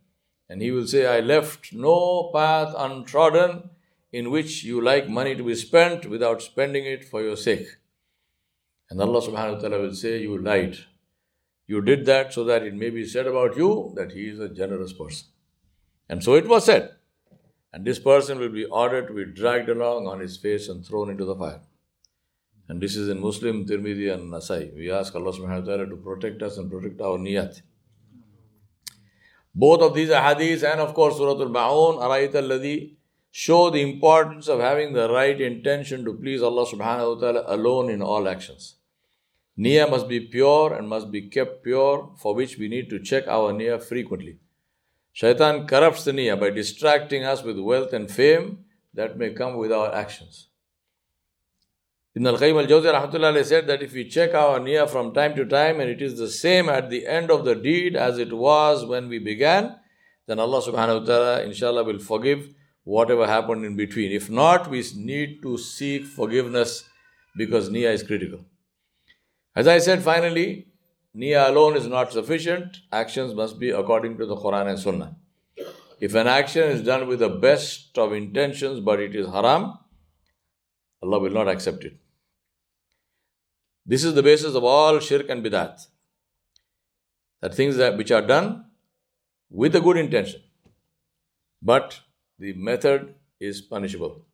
And 0.49 0.61
he 0.61 0.71
will 0.71 0.87
say, 0.87 1.05
I 1.05 1.19
left 1.19 1.73
no 1.73 2.31
path 2.33 2.73
untrodden 2.75 3.69
in 4.11 4.31
which 4.31 4.63
you 4.63 4.81
like 4.81 5.07
money 5.07 5.35
to 5.35 5.43
be 5.43 5.55
spent 5.55 6.07
without 6.07 6.41
spending 6.41 6.85
it 6.85 7.05
for 7.05 7.21
your 7.21 7.37
sake. 7.37 7.67
And 8.89 8.99
Allah 8.99 9.21
subhanahu 9.21 9.55
wa 9.55 9.59
ta'ala 9.59 9.79
will 9.79 9.93
say, 9.93 10.21
You 10.21 10.39
lied. 10.39 10.77
You 11.67 11.81
did 11.81 12.07
that 12.07 12.33
so 12.33 12.43
that 12.45 12.63
it 12.63 12.73
may 12.73 12.89
be 12.89 13.05
said 13.05 13.27
about 13.27 13.55
you 13.55 13.93
that 13.95 14.11
he 14.11 14.29
is 14.29 14.39
a 14.39 14.49
generous 14.49 14.91
person. 14.91 15.27
And 16.09 16.23
so 16.23 16.33
it 16.33 16.47
was 16.47 16.65
said. 16.65 16.95
And 17.71 17.85
this 17.85 17.99
person 17.99 18.39
will 18.39 18.49
be 18.49 18.65
ordered 18.65 19.07
to 19.09 19.13
be 19.13 19.25
dragged 19.25 19.69
along 19.69 20.07
on 20.07 20.19
his 20.19 20.37
face 20.37 20.67
and 20.69 20.83
thrown 20.83 21.11
into 21.11 21.25
the 21.25 21.35
fire. 21.35 21.61
And 22.67 22.81
this 22.81 22.95
is 22.95 23.09
in 23.09 23.19
Muslim, 23.19 23.65
Tirmidhi, 23.65 24.11
and 24.11 24.31
Nasai. 24.31 24.75
We 24.75 24.91
ask 24.91 25.15
Allah 25.15 25.31
subhanahu 25.31 25.61
wa 25.61 25.65
ta'ala 25.65 25.85
to 25.87 25.95
protect 25.95 26.41
us 26.41 26.57
and 26.57 26.71
protect 26.71 26.99
our 27.01 27.19
niyat. 27.19 27.61
Both 29.59 29.81
of 29.81 29.93
these 29.93 30.09
hadiths 30.09 30.63
and 30.71 30.79
of 30.79 30.93
course 30.93 31.17
Surah 31.17 31.41
Al-Ma'un, 31.45 31.99
Ara'ayta 32.01 32.35
al-Ladhi, 32.35 32.95
show 33.29 33.69
the 33.69 33.81
importance 33.81 34.47
of 34.47 34.61
having 34.61 34.93
the 34.93 35.11
right 35.11 35.39
intention 35.39 36.05
to 36.05 36.13
please 36.13 36.41
Allah 36.41 36.65
subhanahu 36.65 37.15
wa 37.15 37.21
ta'ala 37.21 37.43
alone 37.47 37.89
in 37.89 38.01
all 38.01 38.29
actions. 38.29 38.75
Nia 39.57 39.85
must 39.85 40.07
be 40.07 40.21
pure 40.21 40.73
and 40.73 40.87
must 40.87 41.11
be 41.11 41.23
kept 41.23 41.63
pure, 41.63 42.11
for 42.21 42.33
which 42.33 42.57
we 42.57 42.69
need 42.69 42.89
to 42.89 42.99
check 42.99 43.27
our 43.27 43.51
nia 43.51 43.79
frequently. 43.79 44.37
Shaitan 45.11 45.67
corrupts 45.67 46.05
the 46.05 46.13
nia 46.13 46.37
by 46.37 46.51
distracting 46.51 47.25
us 47.25 47.43
with 47.43 47.59
wealth 47.59 47.91
and 47.91 48.09
fame 48.09 48.59
that 48.93 49.17
may 49.17 49.31
come 49.31 49.57
with 49.57 49.73
our 49.73 49.93
actions. 49.93 50.48
Ibn 52.19 52.27
al-Qayyim 52.27 52.69
al-Jawzi 52.69 53.45
said 53.45 53.67
that 53.67 53.81
if 53.81 53.93
we 53.93 54.03
check 54.03 54.33
our 54.33 54.59
nia 54.59 54.85
from 54.87 55.13
time 55.13 55.37
to 55.37 55.45
time 55.45 55.79
and 55.79 55.89
it 55.89 56.01
is 56.01 56.17
the 56.17 56.27
same 56.27 56.67
at 56.67 56.89
the 56.89 57.07
end 57.07 57.31
of 57.31 57.45
the 57.45 57.55
deed 57.55 57.95
as 57.95 58.17
it 58.17 58.33
was 58.33 58.83
when 58.83 59.07
we 59.07 59.19
began, 59.19 59.77
then 60.27 60.37
Allah 60.37 60.61
subhanahu 60.61 60.99
wa 60.99 61.05
ta'ala 61.05 61.43
inshallah 61.43 61.85
will 61.85 61.97
forgive 61.97 62.49
whatever 62.83 63.25
happened 63.25 63.63
in 63.63 63.77
between. 63.77 64.11
If 64.11 64.29
not, 64.29 64.69
we 64.69 64.83
need 64.97 65.41
to 65.43 65.57
seek 65.57 66.03
forgiveness 66.03 66.83
because 67.37 67.69
Nia 67.69 67.93
is 67.93 68.03
critical. 68.03 68.43
As 69.55 69.65
I 69.65 69.77
said, 69.77 70.03
finally, 70.03 70.67
Nia 71.13 71.49
alone 71.49 71.77
is 71.77 71.87
not 71.87 72.11
sufficient. 72.11 72.79
Actions 72.91 73.33
must 73.33 73.57
be 73.61 73.69
according 73.69 74.17
to 74.17 74.25
the 74.25 74.35
Quran 74.35 74.67
and 74.67 74.77
Sunnah. 74.77 75.15
If 76.01 76.15
an 76.15 76.27
action 76.27 76.63
is 76.63 76.83
done 76.83 77.07
with 77.07 77.19
the 77.19 77.29
best 77.29 77.97
of 77.97 78.11
intentions 78.11 78.81
but 78.81 78.99
it 78.99 79.15
is 79.15 79.25
haram, 79.27 79.79
Allah 81.01 81.19
will 81.19 81.31
not 81.31 81.47
accept 81.47 81.85
it. 81.85 81.93
This 83.88 84.04
is 84.04 84.14
the 84.14 84.22
basis 84.22 84.54
of 84.54 84.64
all 84.64 84.98
shirk 84.98 85.28
and 85.28 85.44
bidat. 85.44 85.86
That 87.40 87.54
things 87.54 87.76
that 87.76 87.96
which 87.96 88.10
are 88.10 88.22
done 88.22 88.64
with 89.50 89.76
a 89.76 89.80
good 89.80 89.96
intention, 89.96 90.40
but 91.60 92.00
the 92.38 92.54
method 92.54 93.14
is 93.38 93.60
punishable. 93.60 94.24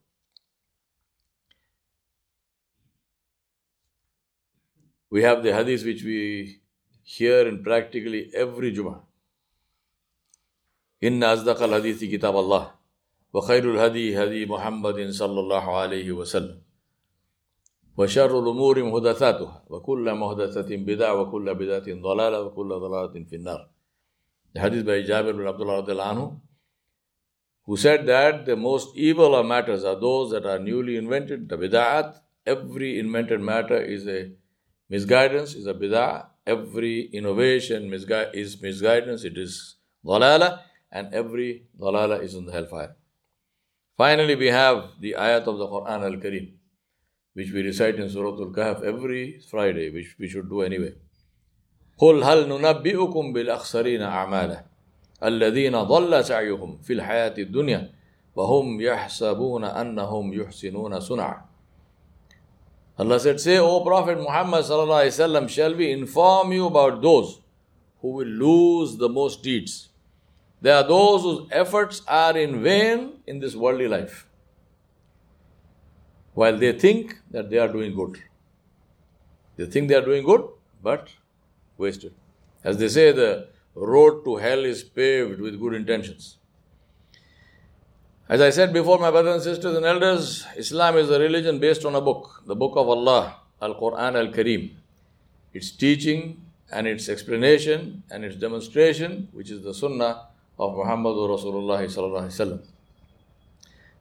We 5.11 5.23
have 5.23 5.43
the 5.43 5.53
hadith 5.53 5.85
which 5.85 6.05
we 6.05 6.61
hear 7.03 7.49
in 7.49 7.65
practically 7.65 8.31
every 8.35 8.73
Jummah. 8.73 9.01
إن 11.03 11.25
أصدق 11.25 11.63
الحديث 11.63 12.05
كتاب 12.05 12.37
الله 12.37 12.75
وخير 13.33 13.75
الهدي 13.75 14.25
هدي 14.25 14.47
محمد 14.47 15.11
صلى 15.11 15.41
الله 15.41 15.77
عليه 15.77 16.13
وسلم 16.13 16.61
وشر 17.98 18.40
الأمور 18.40 18.84
محدثاتها 18.84 19.64
وكل 19.70 20.14
محدثة 20.14 20.76
بدعة 20.76 21.22
وكل 21.22 21.56
بدعة 21.56 21.88
ضلالة 22.02 22.42
وكل 22.42 22.70
ضلالة 22.70 23.26
في 23.30 23.36
النار. 23.36 23.70
The 24.54 24.60
hadith 24.60 24.86
by 24.86 25.02
Jabir 25.04 25.36
bin 25.36 25.48
Abdullah 25.48 25.84
radiallahu 25.84 26.16
anhu 26.16 26.40
who 27.66 27.78
said 27.78 28.06
that 28.06 28.46
the 28.46 28.56
most 28.56 28.96
evil 28.96 29.36
of 29.36 29.46
matters 29.46 29.84
are 29.84 30.00
those 30.00 30.32
that 30.32 30.46
are 30.46 30.60
newly 30.60 30.98
invented, 30.98 31.50
the 31.50 31.58
bid'at. 31.58 32.22
Every 32.46 33.00
invented 33.00 33.42
matter 33.42 33.82
is 33.82 34.08
a 34.08 34.32
misguidance, 34.88 35.56
is 35.56 35.66
a 35.66 35.74
bid'ah. 35.74 36.28
Every 36.46 37.10
innovation 37.12 37.92
is 37.92 38.62
misguidance, 38.62 39.24
it 39.24 39.36
is 39.36 39.78
dalala, 40.06 40.60
and 40.92 41.12
every 41.12 41.66
dalala 41.80 42.22
is 42.22 42.36
in 42.36 42.46
the 42.46 42.52
hellfire. 42.52 42.96
Finally, 43.98 44.36
we 44.36 44.48
have 44.48 44.90
the 45.00 45.16
ayat 45.18 45.48
of 45.48 45.58
the 45.58 45.66
Quran 45.66 46.04
al 46.04 46.20
Kareem, 46.22 46.54
which 47.36 47.52
we 47.52 47.62
recite 47.62 47.96
in 48.00 48.10
Surah 48.10 48.40
Al 48.40 48.52
Kahf 48.56 48.82
every 48.84 49.40
Friday, 49.40 49.90
which 49.92 50.16
we 50.18 50.28
should 50.28 50.50
do 50.50 50.62
anyway. 50.62 50.94
قل 52.00 52.24
هل 52.24 52.50
ننبئكم 52.50 53.34
بالأخسرين 53.34 54.02
أعمالا 54.02 54.64
الذين 55.24 55.76
ضل 55.84 56.26
سعيهم 56.26 56.78
في 56.84 56.94
الحياة 56.94 57.34
الدنيا 57.38 57.92
وهم 58.36 58.82
يحسبون 58.82 59.64
أنهم 59.64 60.34
يحسنون 60.34 61.00
صنعا 61.00 61.42
Allah 62.98 63.20
said, 63.20 63.42
Say, 63.42 63.58
O 63.60 63.82
Prophet 63.82 64.18
Muhammad 64.18 64.64
sallallahu 64.64 65.04
alaihi 65.04 65.20
wasallam, 65.20 65.50
shall 65.50 65.76
we 65.76 65.92
inform 65.92 66.54
you 66.54 66.68
about 66.68 67.02
those 67.02 67.42
who 68.02 68.12
will 68.12 68.28
lose 68.28 68.96
the 68.96 69.10
most 69.10 69.44
deeds? 69.44 69.90
They 70.62 70.72
are 70.72 70.88
those 70.88 71.22
whose 71.24 71.48
efforts 71.52 72.02
are 72.08 72.38
in 72.38 72.64
vain 72.64 73.20
in 73.28 73.40
this 73.40 73.54
worldly 73.54 73.90
life 73.90 74.28
while 76.36 76.58
they 76.58 76.72
think 76.74 77.18
that 77.32 77.50
they 77.50 77.58
are 77.58 77.68
doing 77.68 77.96
good. 77.96 78.22
They 79.58 79.66
think 79.66 79.90
they 79.90 79.96
are 79.96 80.06
doing 80.06 80.24
good, 80.24 80.44
but 80.84 81.10
wasted. 81.78 82.14
As 82.64 82.78
they 82.78 82.90
say, 82.90 83.12
the 83.12 83.48
road 83.74 84.24
to 84.26 84.36
hell 84.36 84.66
is 84.66 84.84
paved 84.84 85.40
with 85.40 85.60
good 85.60 85.74
intentions. 85.74 86.38
As 88.28 88.42
I 88.42 88.50
said 88.50 88.74
before, 88.74 89.00
my 89.00 89.12
brothers 89.12 89.36
and 89.36 89.44
sisters 89.44 89.76
and 89.78 89.86
elders, 89.86 90.46
Islam 90.58 90.98
is 90.98 91.10
a 91.10 91.20
religion 91.20 91.60
based 91.60 91.86
on 91.86 91.96
a 91.96 92.02
book, 92.02 92.42
the 92.46 92.56
book 92.56 92.74
of 92.76 92.90
Allah, 92.90 93.38
Al 93.62 93.76
Quran 93.76 94.16
Al 94.16 94.28
Kareem. 94.34 94.72
its 95.54 95.72
teaching 95.72 96.42
and 96.72 96.86
its 96.86 97.08
explanation 97.08 98.04
and 98.12 98.26
its 98.26 98.36
demonstration, 98.36 99.30
which 99.32 99.50
is 99.50 99.64
the 99.64 99.74
Sunnah 99.74 100.28
of 100.60 100.74
Muhammadur 100.74 101.30
Rasulullah. 101.38 102.60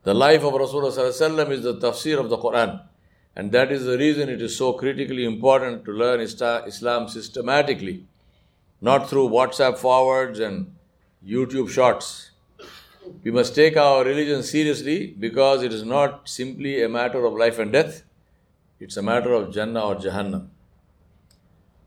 The 0.04 0.12
life 0.12 0.44
of 0.44 0.52
Rasulullah 0.52 1.50
is 1.50 1.62
the 1.62 1.76
tafsir 1.76 2.18
of 2.20 2.28
the 2.28 2.36
Quran. 2.36 2.82
And 3.34 3.50
that 3.52 3.72
is 3.72 3.84
the 3.84 3.96
reason 3.96 4.28
it 4.28 4.42
is 4.42 4.54
so 4.54 4.74
critically 4.74 5.24
important 5.24 5.86
to 5.86 5.92
learn 5.92 6.20
Islam 6.20 7.08
systematically, 7.08 8.06
not 8.82 9.08
through 9.08 9.30
WhatsApp 9.30 9.78
forwards 9.78 10.40
and 10.40 10.74
YouTube 11.26 11.70
shorts. 11.70 12.32
We 13.22 13.30
must 13.30 13.54
take 13.54 13.78
our 13.78 14.04
religion 14.04 14.42
seriously 14.42 15.16
because 15.18 15.62
it 15.62 15.72
is 15.72 15.84
not 15.84 16.28
simply 16.28 16.82
a 16.82 16.88
matter 16.88 17.24
of 17.24 17.32
life 17.32 17.58
and 17.58 17.72
death, 17.72 18.04
it's 18.78 18.98
a 18.98 19.02
matter 19.02 19.32
of 19.32 19.54
Jannah 19.54 19.86
or 19.86 19.96
Jahannam. 19.96 20.48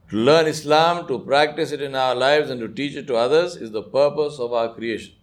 To 0.10 0.16
learn 0.16 0.48
Islam, 0.48 1.08
to 1.08 1.20
practice 1.20 1.72
it 1.72 1.82
in 1.82 1.94
our 1.94 2.16
lives, 2.16 2.50
and 2.50 2.60
to 2.62 2.68
teach 2.68 2.96
it 2.96 3.06
to 3.08 3.16
others 3.16 3.56
is 3.56 3.72
the 3.72 3.84
purpose 3.84 4.40
of 4.40 4.54
our 4.54 4.74
creation, 4.74 5.14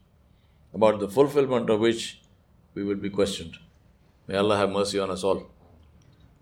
about 0.73 1.01
the 1.01 1.09
fulfillment 1.09 1.71
of 1.71 1.81
which 1.81 2.21
we 2.75 2.83
will 2.85 2.97
be 2.97 3.11
questioned. 3.11 3.55
May 4.29 4.37
Allah 4.37 4.57
have 4.57 4.71
mercy 4.71 4.99
on 4.99 5.11
us 5.11 5.25
all. 5.25 5.41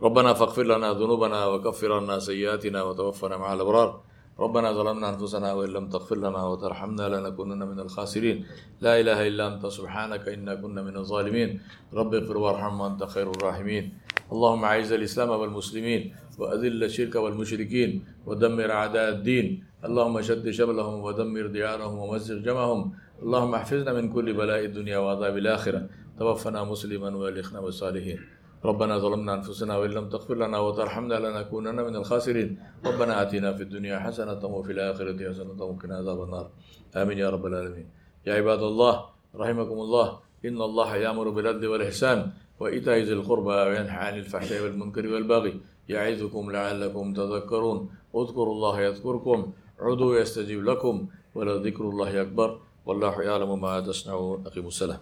ربنا 0.02 0.34
فاغفر 0.34 0.62
لنا 0.62 0.92
ذنوبنا 0.92 1.46
وكفر 1.46 1.92
عنا 1.92 2.18
سيئاتنا 2.18 2.82
وتوفنا 2.82 3.36
مع 3.36 3.52
الأبرار. 3.52 4.00
ربنا 4.40 4.72
ظلمنا 4.72 5.08
أنفسنا 5.08 5.52
وإن 5.52 5.68
لم 5.68 5.88
تغفر 5.88 6.16
لنا 6.16 6.44
وترحمنا 6.44 7.08
لنكونن 7.08 7.62
من 7.68 7.80
الخاسرين. 7.80 8.46
لا 8.80 9.00
إله 9.00 9.28
إلا 9.28 9.54
أنت 9.54 9.66
سبحانك 9.66 10.28
إنا 10.28 10.54
كنا 10.54 10.82
من 10.82 10.96
الظالمين. 10.96 11.60
رب 11.94 12.14
اغفر 12.14 12.36
وارحم 12.38 12.80
وأنت 12.80 13.04
خير 13.04 13.30
الراحمين. 13.30 13.84
اللهم 14.32 14.64
أعز 14.64 14.92
الإسلام 14.92 15.30
والمسلمين 15.30 16.14
وأذل 16.38 16.84
الشرك 16.84 17.14
والمشركين 17.14 18.04
ودمر 18.26 18.70
أعداء 18.70 19.08
الدين. 19.08 19.64
اللهم 19.84 20.22
شد 20.22 20.50
شملهم 20.50 20.94
ودمر 21.04 21.46
ديارهم 21.46 21.98
ومزق 21.98 22.34
جمعهم. 22.34 22.92
اللهم 23.22 23.54
احفظنا 23.54 23.92
من 23.92 24.12
كل 24.12 24.32
بلاء 24.32 24.64
الدنيا 24.64 24.98
وعذاب 24.98 25.38
الآخرة. 25.38 25.80
توفنا 26.18 26.64
مسلما 26.64 27.16
والإخنا 27.16 27.60
بالصالحين. 27.60 28.20
ربنا 28.64 28.98
ظلمنا 28.98 29.34
أنفسنا 29.34 29.76
وإن 29.76 29.90
لم 29.90 30.08
تغفر 30.08 30.34
لنا 30.34 30.58
وترحمنا 30.58 31.14
لنكونن 31.14 31.76
من 31.76 31.96
الخاسرين. 31.96 32.58
ربنا 32.86 33.22
آتنا 33.22 33.52
في 33.52 33.62
الدنيا 33.62 33.98
حسنة 33.98 34.44
وفي 34.44 34.72
الآخرة 34.72 35.18
حسنة 35.30 35.64
وقنا 35.64 35.96
عذاب 35.96 36.22
النار. 36.22 36.50
آمين 36.96 37.18
يا 37.18 37.30
رب 37.30 37.46
العالمين. 37.46 37.86
يا 38.26 38.34
عباد 38.34 38.62
الله 38.62 39.04
رحمكم 39.34 39.78
الله. 39.80 40.18
إن 40.44 40.62
الله 40.62 40.96
يأمر 40.96 41.28
بالعدل 41.28 41.66
والإحسان 41.66 42.30
وإيتاء 42.60 42.98
ذي 42.98 43.12
القربى 43.12 43.50
وينهى 43.50 43.98
عن 44.06 44.18
الفحشاء 44.18 44.62
والمنكر 44.62 45.06
والبغي 45.06 45.60
يعظكم 45.88 46.50
لعلكم 46.50 47.12
تذكرون. 47.12 47.78
اذكروا 48.14 48.54
الله 48.54 48.80
يذكركم 48.80 49.52
عدوا 49.80 50.16
يستجيب 50.16 50.64
لكم 50.64 51.06
ولذكر 51.34 51.84
الله 51.88 52.22
أكبر. 52.22 52.60
والله 52.86 53.22
يعلم 53.22 53.60
ما 53.60 53.80
تصنعون. 53.80 54.46
أقيموا 54.46 54.68
السلام 54.68 55.00